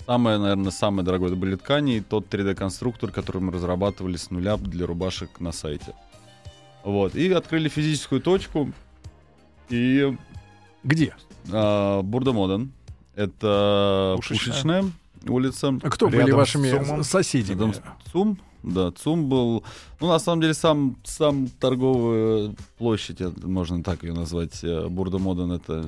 Самое, 0.08 0.38
наверное, 0.38 0.72
самое 0.72 1.06
дорогое 1.06 1.28
это 1.28 1.36
были 1.36 1.56
ткани 1.56 1.98
и 1.98 2.02
тот 2.02 2.34
3D-конструктор, 2.34 3.12
который 3.12 3.41
мы 3.41 3.52
разрабатывали 3.52 4.15
с 4.15 4.32
нуля 4.32 4.56
для 4.56 4.86
рубашек 4.88 5.41
на 5.41 5.52
сайте. 5.52 5.93
Вот. 6.86 7.13
И 7.13 7.30
открыли 7.34 7.67
физическую 7.67 8.22
точку. 8.22 8.72
И 9.70 10.15
Где? 10.86 11.13
а, 11.52 12.02
Бурда 12.04 12.32
Моден. 12.32 12.72
Это 13.15 14.13
Пушечная. 14.15 14.54
пушечная, 14.54 14.86
улица. 15.28 15.78
А 15.84 15.89
Кто 15.89 16.08
Рядом 16.08 16.22
были 16.24 16.32
вашими 16.32 16.70
ЦУМом? 16.70 17.04
соседями? 17.04 17.56
Рядом 17.56 17.74
с 17.74 17.82
ЦУМ. 18.12 18.38
Да, 18.63 18.91
ЦУМ 18.91 19.28
был... 19.28 19.63
Ну, 20.00 20.08
на 20.08 20.20
самом 20.20 20.39
деле, 20.41 20.54
сам, 20.54 20.96
сам 21.04 21.48
торговая 21.60 22.56
площадь, 22.78 23.20
можно 23.43 23.84
так 23.84 24.04
ее 24.04 24.13
назвать, 24.13 24.63
э, 24.63 24.88
Бурда 24.88 25.17
Моден, 25.17 25.52
это... 25.52 25.86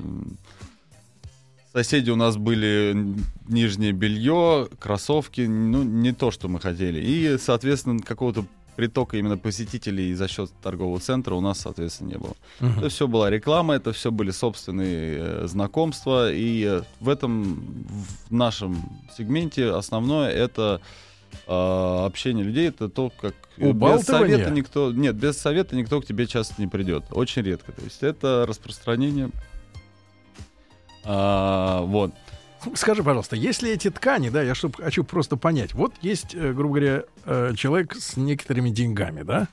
Соседи 1.72 2.10
у 2.10 2.16
нас 2.16 2.36
были 2.36 3.14
нижнее 3.48 3.92
белье, 3.92 4.68
кроссовки, 4.80 5.42
ну, 5.42 5.84
не 5.84 6.12
то, 6.12 6.32
что 6.32 6.48
мы 6.48 6.58
хотели. 6.58 7.00
И, 7.00 7.38
соответственно, 7.38 8.00
какого-то 8.00 8.44
притока 8.74 9.18
именно 9.18 9.36
посетителей 9.36 10.14
за 10.14 10.26
счет 10.26 10.50
торгового 10.62 10.98
центра 11.00 11.34
у 11.34 11.40
нас, 11.40 11.60
соответственно, 11.60 12.08
не 12.08 12.18
было. 12.18 12.34
Мгм. 12.60 12.78
Это 12.78 12.88
все 12.88 13.06
была 13.06 13.30
реклама, 13.30 13.74
это 13.74 13.92
все 13.92 14.10
были 14.10 14.30
собственные 14.30 15.18
э, 15.18 15.46
знакомства, 15.46 16.32
и 16.32 16.64
э, 16.64 16.82
в 16.98 17.08
этом, 17.08 17.86
в 18.28 18.32
нашем 18.34 18.76
сегменте 19.16 19.70
основное 19.70 20.30
это 20.30 20.80
э, 21.46 22.04
общение 22.06 22.44
людей, 22.44 22.68
это 22.68 22.88
то, 22.88 23.12
как 23.20 23.34
э, 23.58 23.70
без 23.72 24.02
совета 24.02 24.50
никто, 24.50 24.92
нет, 24.92 25.14
без 25.14 25.36
совета 25.36 25.76
никто 25.76 26.00
к 26.00 26.06
тебе 26.06 26.26
часто 26.26 26.54
не 26.58 26.66
придет, 26.66 27.04
очень 27.10 27.42
редко, 27.42 27.72
то 27.72 27.82
есть 27.82 28.02
это 28.02 28.46
распространение, 28.48 29.30
А, 31.04 31.82
вот. 31.82 32.12
Скажи, 32.74 33.02
пожалуйста, 33.02 33.36
если 33.36 33.70
эти 33.70 33.90
ткани, 33.90 34.28
да, 34.28 34.42
я 34.42 34.54
чтоб, 34.54 34.76
хочу 34.76 35.02
просто 35.02 35.36
понять, 35.36 35.72
вот 35.72 35.94
есть, 36.02 36.34
э, 36.34 36.52
грубо 36.52 36.74
говоря, 36.74 37.04
э, 37.24 37.52
человек 37.56 37.94
с 37.94 38.18
некоторыми 38.18 38.68
деньгами, 38.68 39.22
да, 39.22 39.48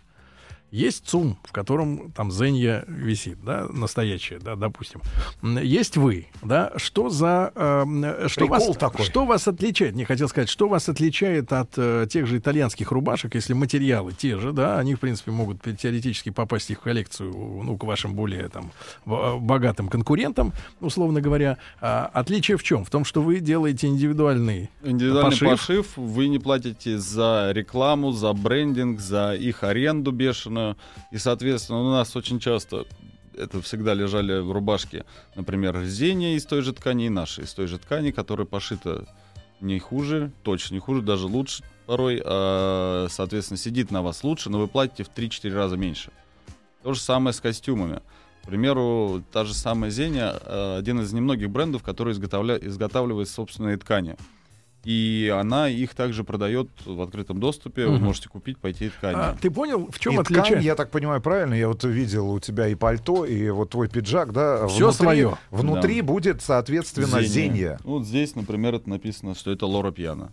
есть 0.71 1.07
ЦУМ, 1.07 1.37
в 1.43 1.51
котором 1.51 2.11
там 2.11 2.31
Зенья 2.31 2.83
висит, 2.87 3.37
да, 3.43 3.67
настоящая, 3.71 4.39
да, 4.39 4.55
допустим. 4.55 5.01
Есть 5.41 5.95
вы, 5.97 6.27
да, 6.43 6.73
что 6.75 7.09
за... 7.09 7.51
э, 7.55 8.27
что, 8.27 8.41
Прикол 8.41 8.67
вас, 8.67 8.77
такой. 8.77 9.05
что 9.05 9.25
вас 9.25 9.47
отличает, 9.47 9.95
не 9.95 10.03
хотел 10.05 10.27
сказать, 10.27 10.49
что 10.49 10.67
вас 10.67 10.89
отличает 10.89 11.53
от 11.53 11.71
э, 11.77 12.05
тех 12.09 12.27
же 12.27 12.37
итальянских 12.37 12.91
рубашек, 12.91 13.35
если 13.35 13.53
материалы 13.53 14.11
те 14.13 14.37
же, 14.37 14.51
да, 14.51 14.77
они, 14.77 14.95
в 14.95 14.99
принципе, 14.99 15.31
могут 15.31 15.61
теоретически 15.61 16.31
попасть 16.31 16.67
в 16.67 16.71
их 16.71 16.81
коллекцию, 16.81 17.31
ну, 17.63 17.77
к 17.77 17.83
вашим 17.85 18.13
более 18.13 18.49
там 18.49 18.71
б- 19.05 19.37
богатым 19.39 19.87
конкурентам, 19.87 20.53
условно 20.81 21.21
говоря. 21.21 21.57
А, 21.79 22.09
отличие 22.13 22.57
в 22.57 22.63
чем? 22.63 22.83
В 22.83 22.89
том, 22.89 23.05
что 23.05 23.21
вы 23.21 23.39
делаете 23.39 23.87
индивидуальный 23.87 24.69
Индивидуальный 24.83 25.31
Пошив? 25.31 25.49
пошив. 25.49 25.97
вы 25.97 26.27
не 26.27 26.39
платите 26.39 26.97
за 26.97 27.51
рекламу, 27.53 28.11
за 28.11 28.33
брендинг, 28.33 28.99
за 28.99 29.33
их 29.33 29.63
аренду 29.63 30.11
бешеную. 30.11 30.66
И, 31.11 31.17
соответственно, 31.17 31.79
у 31.79 31.91
нас 31.91 32.15
очень 32.15 32.39
часто 32.39 32.85
это 33.37 33.61
всегда 33.61 33.93
лежали 33.93 34.39
в 34.39 34.51
рубашке, 34.51 35.05
например, 35.35 35.83
Зения 35.83 36.35
из 36.35 36.45
той 36.45 36.61
же 36.61 36.73
ткани 36.73 37.05
и 37.05 37.09
наши 37.09 37.43
из 37.43 37.53
той 37.53 37.67
же 37.67 37.77
ткани, 37.77 38.11
которая 38.11 38.47
пошита 38.47 39.05
не 39.61 39.79
хуже, 39.79 40.31
точно 40.43 40.75
не 40.75 40.79
хуже, 40.79 41.01
даже 41.01 41.27
лучше 41.27 41.63
порой, 41.85 42.21
а, 42.23 43.07
соответственно, 43.09 43.57
сидит 43.57 43.91
на 43.91 44.01
вас 44.01 44.23
лучше, 44.23 44.49
но 44.49 44.59
вы 44.59 44.67
платите 44.67 45.03
в 45.03 45.09
3-4 45.09 45.53
раза 45.53 45.77
меньше. 45.77 46.11
То 46.83 46.93
же 46.93 46.99
самое 46.99 47.33
с 47.33 47.39
костюмами. 47.39 48.01
К 48.43 48.47
примеру, 48.47 49.23
та 49.31 49.45
же 49.45 49.53
самая 49.53 49.91
Зения 49.91 50.33
э, 50.39 50.77
один 50.77 51.01
из 51.01 51.11
немногих 51.11 51.49
брендов, 51.49 51.83
который 51.83 52.13
изготовля... 52.13 52.55
изготавливает 52.55 53.27
собственные 53.27 53.77
ткани. 53.77 54.15
И 54.87 55.29
она 55.37 55.67
их 55.67 55.93
также 55.95 56.23
продает 56.23 56.69
в 56.85 57.01
открытом 57.01 57.41
доступе. 57.41 57.87
Вы 57.87 57.95
Мгм. 57.95 58.05
можете 58.05 58.29
купить, 58.29 58.57
пойти 58.57 58.85
и 58.85 58.89
ткани. 58.89 59.17
А, 59.19 59.35
ты 59.41 59.51
понял, 59.51 59.89
в 59.91 59.99
чем 59.99 60.13
и 60.13 60.17
отличие? 60.21 60.45
ткань, 60.45 60.63
я 60.63 60.75
так 60.75 60.91
понимаю, 60.91 61.19
правильно, 61.19 61.55
я 61.55 61.67
вот 61.67 61.83
видел 61.83 62.29
у 62.31 62.39
тебя 62.39 62.69
и 62.69 62.75
пальто, 62.75 63.25
и 63.25 63.49
вот 63.49 63.71
твой 63.71 63.89
пиджак, 63.89 64.31
да? 64.31 64.65
Внутри, 64.65 64.91
своё. 64.93 65.37
Внутри 65.51 65.99
Да. 66.01 66.07
будет, 66.07 66.41
соответственно, 66.41 67.21
зенья. 67.21 67.77
Ну, 67.83 67.97
Вот 67.97 68.05
здесь, 68.05 68.33
например, 68.35 68.75
это 68.75 68.89
написано, 68.89 69.35
что 69.35 69.51
это 69.51 69.65
Лора 69.65 69.91
Пьяна. 69.91 70.31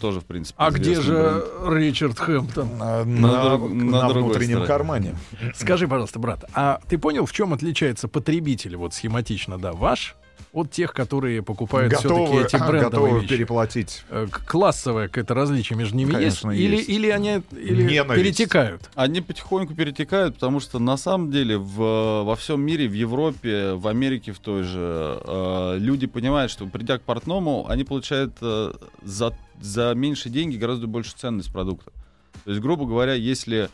Тоже, 0.00 0.18
в 0.18 0.24
принципе, 0.24 0.56
А 0.58 0.72
где 0.72 1.00
же 1.00 1.44
бренд. 1.62 1.78
Ричард 1.78 2.18
Хэмптон? 2.18 2.78
На, 2.78 3.04
На 3.04 3.56
на 3.56 3.56
на 3.56 4.08
внутреннем 4.08 4.48
стороне. 4.64 4.66
кармане. 4.66 5.14
Скажи, 5.54 5.86
пожалуйста, 5.86 6.18
брат, 6.18 6.44
а 6.54 6.80
ты 6.88 6.98
понял, 6.98 7.24
в 7.24 7.32
чем 7.32 7.52
отличается 7.52 8.08
потребитель, 8.08 8.74
вот 8.74 8.94
схематично, 8.94 9.58
да, 9.58 9.72
ваш, 9.72 10.16
от 10.52 10.70
тех, 10.70 10.92
которые 10.94 11.42
покупают 11.42 11.92
все-таки 11.94 12.36
эти 12.36 12.56
брендовые 12.56 12.80
готовы 12.82 13.20
вещи? 13.20 13.28
переплатить. 13.28 14.04
Э, 14.10 14.26
к- 14.30 14.44
Классовое 14.46 15.08
какое-то 15.08 15.34
различие 15.34 15.76
между 15.78 15.96
ними 15.96 16.12
Конечно, 16.12 16.50
есть? 16.50 16.62
Или, 16.62 16.76
есть. 16.76 16.88
или 16.88 17.08
они 17.10 17.42
или 17.52 17.82
Ненависть. 17.82 18.24
перетекают? 18.24 18.88
Они 18.94 19.20
потихоньку 19.20 19.74
перетекают, 19.74 20.34
потому 20.34 20.60
что 20.60 20.78
на 20.78 20.96
самом 20.96 21.30
деле 21.30 21.58
в, 21.58 22.22
во 22.24 22.36
всем 22.36 22.60
мире, 22.62 22.88
в 22.88 22.92
Европе, 22.94 23.72
в 23.72 23.86
Америке 23.88 24.32
в 24.32 24.38
той 24.38 24.62
же, 24.62 25.20
э, 25.24 25.76
люди 25.78 26.06
понимают, 26.06 26.50
что 26.50 26.66
придя 26.66 26.98
к 26.98 27.02
портному, 27.02 27.66
они 27.68 27.84
получают 27.84 28.32
э, 28.40 28.72
за, 29.02 29.36
за 29.60 29.92
меньшие 29.94 30.32
деньги 30.32 30.56
гораздо 30.56 30.86
больше 30.86 31.12
ценность 31.16 31.52
продукта. 31.52 31.90
То 32.44 32.50
есть, 32.50 32.62
грубо 32.62 32.86
говоря, 32.86 33.14
если 33.14 33.68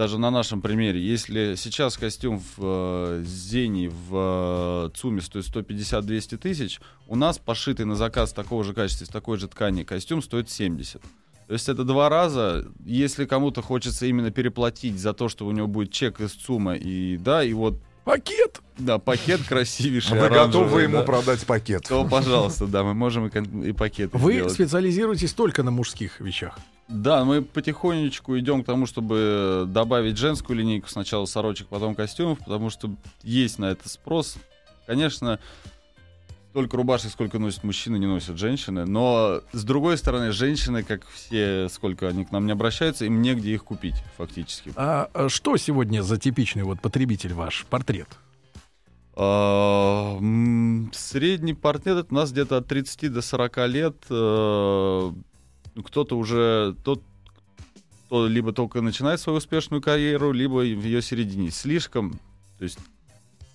даже 0.00 0.16
на 0.16 0.30
нашем 0.30 0.62
примере, 0.62 0.98
если 0.98 1.56
сейчас 1.56 1.98
костюм 1.98 2.38
в 2.38 2.56
э, 2.62 3.22
Зене, 3.26 3.90
в 3.90 4.86
э, 4.86 4.96
ЦУМе 4.96 5.20
стоит 5.20 5.44
150-200 5.44 6.38
тысяч, 6.38 6.80
у 7.06 7.16
нас 7.16 7.38
пошитый 7.38 7.84
на 7.84 7.96
заказ 7.96 8.32
такого 8.32 8.64
же 8.64 8.72
качества, 8.72 9.04
из 9.04 9.10
такой 9.10 9.36
же 9.36 9.46
ткани 9.46 9.82
костюм 9.82 10.22
стоит 10.22 10.48
70. 10.48 11.02
То 11.02 11.52
есть 11.52 11.68
это 11.68 11.84
два 11.84 12.08
раза. 12.08 12.66
Если 12.86 13.26
кому-то 13.26 13.60
хочется 13.60 14.06
именно 14.06 14.30
переплатить 14.30 14.98
за 14.98 15.12
то, 15.12 15.28
что 15.28 15.44
у 15.44 15.50
него 15.50 15.66
будет 15.66 15.92
чек 15.92 16.18
из 16.22 16.32
ЦУМа, 16.32 16.76
и 16.76 17.18
да, 17.18 17.44
и 17.44 17.52
вот, 17.52 17.74
Пакет! 18.04 18.62
да, 18.78 18.98
пакет 18.98 19.42
красивейший, 19.46 20.18
Вы 20.18 20.24
оранжевый, 20.24 20.46
готовы 20.46 20.82
ему 20.82 20.96
да, 20.96 21.02
продать 21.02 21.44
пакет. 21.44 21.84
то, 21.86 22.06
пожалуйста, 22.08 22.66
да, 22.66 22.84
мы 22.84 22.94
можем 22.94 23.26
и, 23.26 23.68
и 23.68 23.72
пакеты 23.72 24.16
Вы 24.16 24.32
сделать. 24.32 24.54
специализируетесь 24.54 25.34
только 25.34 25.62
на 25.62 25.70
мужских 25.70 26.20
вещах. 26.20 26.58
Да, 26.90 27.24
мы 27.24 27.40
потихонечку 27.40 28.36
идем 28.36 28.64
к 28.64 28.66
тому, 28.66 28.84
чтобы 28.84 29.64
добавить 29.68 30.16
женскую 30.16 30.58
линейку 30.58 30.88
сначала 30.88 31.24
сорочек, 31.24 31.68
потом 31.68 31.94
костюмов, 31.94 32.40
потому 32.40 32.68
что 32.68 32.90
есть 33.22 33.60
на 33.60 33.66
это 33.66 33.88
спрос. 33.88 34.36
Конечно, 34.86 35.38
столько 36.50 36.76
рубашек, 36.76 37.12
сколько 37.12 37.38
носят 37.38 37.62
мужчины, 37.62 37.96
не 37.96 38.06
носят 38.06 38.38
женщины. 38.38 38.86
Но, 38.86 39.40
с 39.52 39.62
другой 39.62 39.98
стороны, 39.98 40.32
женщины, 40.32 40.82
как 40.82 41.06
все, 41.06 41.68
сколько 41.68 42.08
они 42.08 42.24
к 42.24 42.32
нам 42.32 42.46
не 42.46 42.52
обращаются, 42.52 43.04
им 43.04 43.22
негде 43.22 43.54
их 43.54 43.62
купить, 43.64 44.02
фактически. 44.16 44.72
А 44.74 45.08
а 45.14 45.28
что 45.28 45.56
сегодня 45.56 46.02
за 46.02 46.18
типичный 46.18 46.64
вот 46.64 46.80
потребитель 46.80 47.34
ваш 47.34 47.66
портрет? 47.70 48.08
А, 49.14 50.18
Средний 50.92 51.54
портрет 51.54 52.08
у 52.10 52.14
нас 52.14 52.32
где-то 52.32 52.56
от 52.56 52.66
30 52.66 53.12
до 53.12 53.22
40 53.22 53.56
лет. 53.68 53.94
Ну, 55.74 55.82
Кто-то 55.82 56.16
уже 56.16 56.74
тот, 56.84 57.02
кто 58.06 58.26
либо 58.26 58.52
только 58.52 58.80
начинает 58.80 59.20
свою 59.20 59.38
успешную 59.38 59.80
карьеру, 59.80 60.32
либо 60.32 60.54
в 60.54 60.62
ее 60.84 61.00
середине. 61.00 61.52
Слишком, 61.52 62.18
то 62.58 62.64
есть 62.64 62.78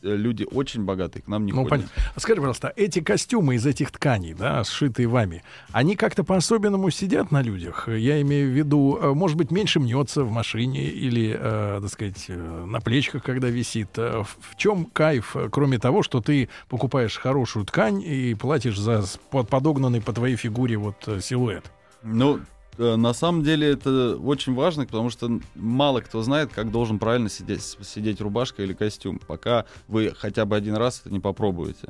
э, 0.01 0.15
люди 0.15 0.47
очень 0.49 0.86
богатые 0.86 1.23
к 1.23 1.28
нам 1.28 1.45
не 1.45 1.51
ну, 1.51 1.63
ходят. 1.63 1.71
понятно. 1.71 1.91
А 2.15 2.19
Скажи, 2.21 2.38
пожалуйста, 2.38 2.71
эти 2.78 3.01
костюмы 3.01 3.56
из 3.56 3.65
этих 3.65 3.91
тканей, 3.91 4.34
да, 4.34 4.63
сшитые 4.63 5.10
вами, 5.10 5.43
они 5.73 5.97
как-то 5.97 6.23
по-особенному 6.23 6.89
сидят 6.89 7.32
на 7.32 7.41
людях? 7.41 7.89
Я 7.89 8.21
имею 8.21 8.49
в 8.49 8.54
виду, 8.54 8.97
э, 9.01 9.13
может 9.13 9.36
быть, 9.36 9.51
меньше 9.51 9.82
мнется 9.82 10.23
в 10.23 10.32
машине 10.32 10.86
или, 10.86 11.38
э, 11.38 11.80
так 11.82 11.91
сказать, 11.91 12.25
э, 12.30 12.65
на 12.65 12.80
плечиках, 12.80 13.23
когда 13.23 13.49
висит. 13.49 13.97
В 13.97 14.56
чем 14.56 14.86
кайф, 14.86 15.36
кроме 15.51 15.80
того, 15.80 16.01
что 16.01 16.21
ты 16.21 16.47
покупаешь 16.69 17.17
хорошую 17.17 17.65
ткань 17.65 18.01
и 18.01 18.34
платишь 18.36 18.80
за 18.80 19.04
подогнанный 19.32 19.99
по 19.99 20.13
твоей 20.13 20.38
фигуре 20.38 20.78
вот 20.78 20.95
силуэт? 21.21 21.74
Ну, 22.06 22.39
э, 22.78 22.95
на 22.95 23.14
самом 23.14 23.43
деле 23.43 23.70
это 23.72 24.16
очень 24.18 24.53
важно, 24.53 24.86
потому 24.86 25.10
что 25.10 25.39
мало 25.56 26.01
кто 26.01 26.22
знает, 26.22 26.51
как 26.53 26.72
должен 26.72 26.99
правильно 26.99 27.30
сидеть, 27.30 27.62
сидеть 27.62 28.22
рубашка 28.22 28.64
или 28.64 28.74
костюм, 28.74 29.20
пока 29.20 29.66
вы 29.88 30.14
хотя 30.16 30.45
бы 30.45 30.56
один 30.56 30.76
раз 30.76 31.01
это 31.01 31.12
не 31.12 31.20
попробуете. 31.20 31.88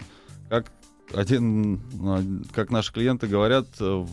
Как 0.49 0.71
один, 1.13 1.81
а, 2.01 2.23
как 2.53 2.71
наши 2.71 2.93
клиенты 2.93 3.27
говорят, 3.27 3.67
э, 3.79 3.83
в- 3.83 4.09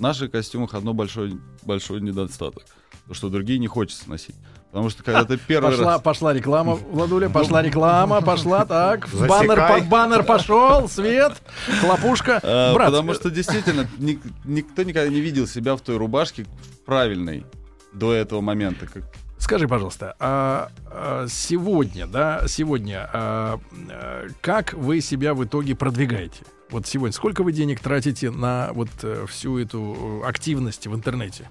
наших 0.00 0.30
костюмах 0.30 0.74
одно 0.74 0.94
большой, 0.94 1.38
большой 1.64 2.00
недостаток. 2.00 2.64
То, 3.06 3.12
что 3.14 3.28
другие 3.28 3.58
не 3.58 3.66
хочется 3.66 4.08
носить. 4.08 4.36
Потому 4.70 4.88
что 4.88 5.02
когда 5.02 5.24
ты 5.24 5.36
первый 5.36 5.70
Пошла, 5.72 5.92
раз... 5.94 6.00
пошла 6.02 6.32
реклама, 6.32 6.74
Владуля, 6.74 7.28
пошла 7.28 7.60
реклама, 7.60 8.20
пошла, 8.20 8.64
так, 8.64 9.08
Засекай. 9.08 9.28
баннер, 9.48 9.82
баннер 9.88 10.22
пошел, 10.22 10.88
свет, 10.88 11.32
хлопушка. 11.80 12.38
А, 12.42 12.72
Брат, 12.74 12.86
потому 12.88 13.14
что 13.14 13.30
действительно 13.30 13.88
ни- 13.98 14.20
никто 14.44 14.84
никогда 14.84 15.08
не 15.08 15.20
видел 15.20 15.48
себя 15.48 15.74
в 15.74 15.80
той 15.80 15.96
рубашке 15.96 16.46
правильной 16.86 17.44
до 17.92 18.12
этого 18.12 18.40
момента. 18.40 18.86
Как- 18.86 19.02
Скажи, 19.38 19.66
пожалуйста, 19.66 20.14
а, 20.20 20.68
а, 20.86 21.26
сегодня, 21.28 22.06
да, 22.06 22.42
сегодня, 22.46 23.10
а, 23.12 23.58
а, 23.90 24.26
как 24.40 24.74
вы 24.74 25.00
себя 25.00 25.34
в 25.34 25.44
итоге 25.44 25.74
продвигаете? 25.74 26.44
Вот 26.70 26.86
сегодня, 26.86 27.12
сколько 27.12 27.42
вы 27.42 27.50
денег 27.52 27.80
тратите 27.80 28.30
на 28.30 28.70
вот 28.74 28.90
э, 29.02 29.26
всю 29.28 29.58
эту 29.58 30.20
э, 30.24 30.28
активность 30.28 30.86
в 30.86 30.94
интернете? 30.94 31.48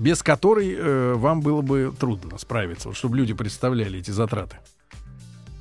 Без 0.00 0.22
которой 0.22 0.74
э, 0.74 1.12
вам 1.14 1.42
было 1.42 1.60
бы 1.60 1.92
трудно 1.98 2.38
справиться, 2.38 2.88
вот, 2.88 2.96
чтобы 2.96 3.18
люди 3.18 3.34
представляли 3.34 3.98
эти 3.98 4.10
затраты. 4.10 4.56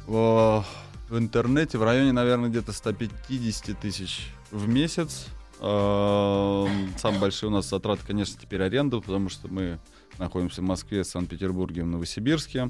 О, 0.07 0.63
В 1.09 1.17
интернете 1.17 1.77
в 1.77 1.83
районе, 1.83 2.13
наверное, 2.13 2.49
где-то 2.49 2.71
150 2.71 3.77
тысяч 3.77 4.29
в 4.49 4.65
месяц. 4.69 5.27
Эм, 5.59 6.93
Самые 6.97 7.19
большие 7.19 7.49
у 7.49 7.51
нас 7.51 7.67
затраты, 7.67 8.03
конечно, 8.07 8.39
теперь 8.41 8.63
аренда, 8.63 9.01
потому 9.01 9.27
что 9.27 9.49
мы 9.49 9.77
находимся 10.17 10.61
в 10.61 10.63
Москве, 10.63 11.03
Санкт-Петербурге, 11.03 11.83
в 11.83 11.87
Новосибирске. 11.87 12.69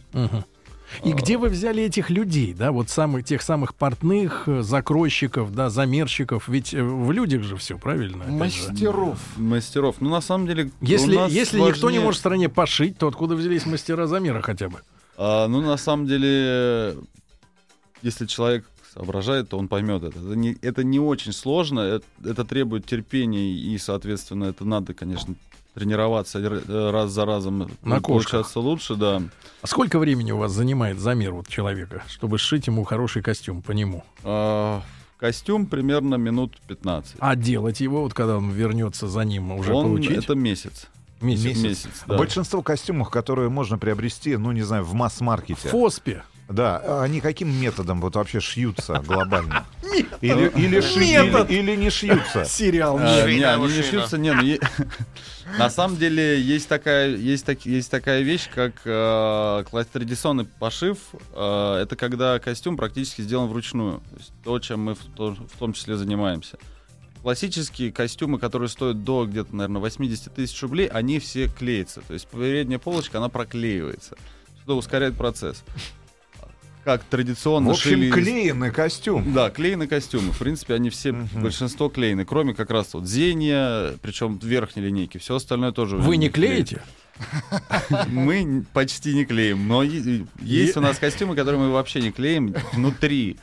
И 1.03 1.13
где 1.13 1.37
вы 1.37 1.49
взяли 1.49 1.83
этих 1.83 2.09
людей, 2.09 2.53
да, 2.53 2.71
вот 2.71 2.89
самых 2.89 3.23
тех 3.25 3.41
самых 3.41 3.75
портных, 3.75 4.43
э, 4.47 4.61
закройщиков, 4.61 5.53
да, 5.53 5.69
замерщиков? 5.69 6.47
Ведь 6.47 6.73
э, 6.73 6.81
в 6.83 7.11
людях 7.11 7.43
же 7.43 7.57
все 7.57 7.77
правильно. 7.77 8.25
Мастеров. 8.25 9.19
Мастеров. 9.37 9.97
Ну, 9.99 10.09
на 10.09 10.21
самом 10.21 10.47
деле, 10.47 10.71
у 10.81 10.85
Если, 10.85 11.15
нас 11.15 11.31
если 11.31 11.57
никто 11.59 11.89
не 11.89 11.97
важнее- 11.97 12.01
может 12.01 12.17
в 12.17 12.19
стране 12.21 12.49
пошить, 12.49 12.97
то 12.97 13.07
откуда 13.07 13.35
взялись 13.35 13.65
мастера 13.65 14.07
замера 14.07 14.41
хотя 14.41 14.69
бы? 14.69 14.79
А, 15.17 15.47
ну, 15.47 15.61
на 15.61 15.77
самом 15.77 16.07
деле, 16.07 16.95
если 18.01 18.25
человек 18.25 18.65
соображает, 18.93 19.49
то 19.49 19.57
он 19.57 19.67
поймет 19.67 20.03
это. 20.03 20.17
Это 20.17 20.35
не, 20.35 20.57
это 20.61 20.83
не 20.83 20.99
очень 20.99 21.33
сложно, 21.33 21.81
это, 21.81 22.05
это 22.25 22.43
требует 22.45 22.85
терпения, 22.85 23.51
и, 23.53 23.77
соответственно, 23.77 24.45
это 24.45 24.65
надо, 24.65 24.93
конечно, 24.93 25.35
тренироваться 25.79 26.39
э, 26.39 26.89
раз 26.91 27.11
за 27.11 27.25
разом. 27.25 27.69
На. 27.81 28.01
Получаться 28.01 28.59
лучше, 28.59 28.95
да. 28.95 29.21
А 29.61 29.67
сколько 29.67 29.97
времени 29.99 30.31
у 30.31 30.37
вас 30.37 30.51
занимает 30.51 30.99
замер 30.99 31.33
вот 31.33 31.47
человека, 31.47 32.03
чтобы 32.07 32.37
сшить 32.37 32.67
ему 32.67 32.83
хороший 32.83 33.21
костюм 33.21 33.61
по 33.61 33.71
нему? 33.71 34.03
А, 34.23 34.81
костюм 35.17 35.65
примерно 35.65 36.15
минут 36.15 36.57
15. 36.67 37.15
А 37.19 37.35
делать 37.35 37.79
его, 37.81 38.01
вот 38.01 38.13
когда 38.13 38.37
он 38.37 38.51
вернется 38.51 39.07
за 39.07 39.21
ним, 39.21 39.51
уже 39.53 39.73
Он, 39.73 39.85
получить? 39.87 40.17
это 40.23 40.35
месяц. 40.35 40.87
месяц. 41.21 41.57
Месяц, 41.57 41.89
да. 42.07 42.17
Большинство 42.17 42.61
костюмов, 42.61 43.09
которые 43.09 43.49
можно 43.49 43.77
приобрести, 43.77 44.37
ну, 44.37 44.51
не 44.51 44.61
знаю, 44.61 44.83
в 44.83 44.89
В 44.89 44.93
масс-маркете. 44.93 45.67
Фоспе. 45.69 46.23
Да, 46.49 47.01
они 47.03 47.21
каким 47.21 47.49
методом 47.61 48.01
вот 48.01 48.15
вообще 48.15 48.39
шьются 48.39 49.01
глобально? 49.05 49.65
Или, 50.21 50.49
или, 50.57 50.81
ши- 50.81 50.99
или- 51.49 51.59
или 51.59 51.75
не 51.75 51.89
шьются? 51.91 52.43
Сериал. 52.45 52.97
А, 52.97 53.21
не, 53.27 53.43
они 53.65 53.77
не 53.77 53.81
шьются, 53.83 54.17
не, 54.17 54.33
ну, 54.33 54.41
е- 54.41 54.59
на 55.59 55.69
самом 55.69 55.97
деле 55.97 56.41
есть 56.41 56.67
такая, 56.67 57.15
есть, 57.15 57.45
так- 57.45 57.65
есть 57.67 57.91
такая 57.91 58.21
вещь, 58.23 58.49
как 58.53 58.73
э, 58.85 59.63
традиционный 59.93 60.45
пошив. 60.45 60.97
Э, 61.33 61.81
это 61.83 61.95
когда 61.95 62.39
костюм 62.39 62.77
практически 62.77 63.21
сделан 63.21 63.47
вручную. 63.47 63.99
То, 63.99 64.15
есть 64.17 64.31
то, 64.43 64.59
чем 64.59 64.79
мы 64.83 64.95
в, 64.95 65.03
то- 65.15 65.35
в 65.35 65.57
том 65.59 65.73
числе 65.73 65.97
занимаемся. 65.97 66.57
Классические 67.21 67.91
костюмы, 67.91 68.39
которые 68.39 68.69
стоят 68.69 69.03
до 69.03 69.25
где-то, 69.25 69.53
наверное, 69.55 69.81
80 69.81 70.33
тысяч 70.33 70.59
рублей, 70.63 70.87
они 70.87 71.19
все 71.19 71.47
клеятся. 71.47 72.01
То 72.07 72.13
есть 72.13 72.27
передняя 72.27 72.79
полочка, 72.79 73.17
она 73.19 73.29
проклеивается, 73.29 74.15
что 74.63 74.77
ускоряет 74.77 75.15
процесс. 75.15 75.63
Как 76.83 77.03
традиционно 77.03 77.67
В 77.67 77.71
общем, 77.71 77.91
шили 77.91 78.09
клеенный 78.09 78.71
костюм. 78.71 79.33
да, 79.33 79.49
клеены 79.49 79.87
костюмы. 79.87 80.31
В 80.31 80.37
принципе, 80.39 80.75
они 80.75 80.89
все, 80.89 81.11
большинство 81.11 81.89
клеены, 81.89 82.25
кроме 82.25 82.53
как 82.53 82.71
раз 82.71 82.93
вот 82.93 83.05
зенья, 83.05 83.93
причем 84.01 84.39
верхней 84.41 84.83
линейки. 84.83 85.17
Все 85.17 85.35
остальное 85.35 85.71
тоже. 85.71 85.97
Вы 85.97 86.17
не 86.17 86.29
клеите? 86.29 86.81
Мы 88.07 88.63
почти 88.73 89.13
не 89.13 89.25
клеим. 89.25 89.67
Но 89.67 89.83
есть 89.83 90.77
у 90.77 90.81
нас 90.81 90.97
костюмы, 90.97 91.35
которые 91.35 91.59
мы 91.61 91.71
вообще 91.71 92.01
не 92.01 92.11
клеим. 92.11 92.55
Внутри 92.71 93.37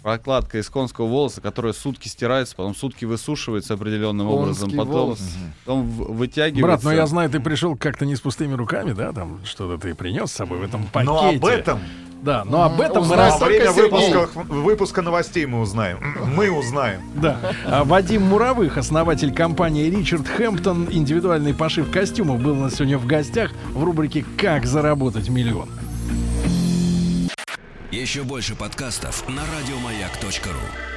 прокладка 0.00 0.58
из 0.58 0.70
конского 0.70 1.06
волоса, 1.06 1.40
которая 1.40 1.72
сутки 1.72 2.06
стирается, 2.06 2.54
потом 2.54 2.76
сутки 2.76 3.04
высушивается 3.04 3.74
определенным 3.74 4.28
образом, 4.28 4.70
Конский 4.70 4.78
потом, 4.78 4.92
волос. 4.94 5.20
потом 5.64 5.90
вытягивается. 5.90 6.62
Брат, 6.62 6.84
ну 6.84 6.90
я 6.92 7.06
знаю, 7.08 7.28
ты 7.28 7.40
пришел 7.40 7.76
как-то 7.76 8.06
не 8.06 8.14
с 8.14 8.20
пустыми 8.20 8.54
руками, 8.54 8.92
да, 8.92 9.12
там 9.12 9.44
что-то 9.44 9.76
ты 9.82 9.96
принес 9.96 10.30
с 10.30 10.34
собой 10.34 10.58
в 10.58 10.62
этом 10.62 10.86
пакете. 10.86 11.10
Но 11.12 11.28
об 11.30 11.44
этом 11.44 11.80
Да, 12.22 12.44
но 12.44 12.62
об 12.64 12.80
этом 12.80 13.06
мы 13.06 13.14
рас- 13.14 13.40
во 13.40 13.46
время 13.46 13.70
выпуска, 13.70 14.28
выпуска 14.34 15.02
новостей 15.02 15.46
мы 15.46 15.60
узнаем. 15.60 15.98
Мы 16.34 16.50
узнаем. 16.50 17.00
Да. 17.14 17.38
А 17.66 17.84
Вадим 17.84 18.22
Муровых, 18.22 18.78
основатель 18.78 19.32
компании 19.32 19.88
Ричард 19.88 20.26
Хэмптон, 20.26 20.88
индивидуальный 20.90 21.54
пошив 21.54 21.90
костюмов, 21.90 22.40
был 22.40 22.52
у 22.52 22.62
нас 22.62 22.74
сегодня 22.74 22.98
в 22.98 23.06
гостях 23.06 23.52
в 23.72 23.84
рубрике 23.84 24.24
«Как 24.36 24.66
заработать 24.66 25.28
миллион». 25.28 25.68
Еще 27.92 28.24
больше 28.24 28.54
подкастов 28.56 29.24
на 29.28 29.42
радиомаяк.ру. 29.42 30.95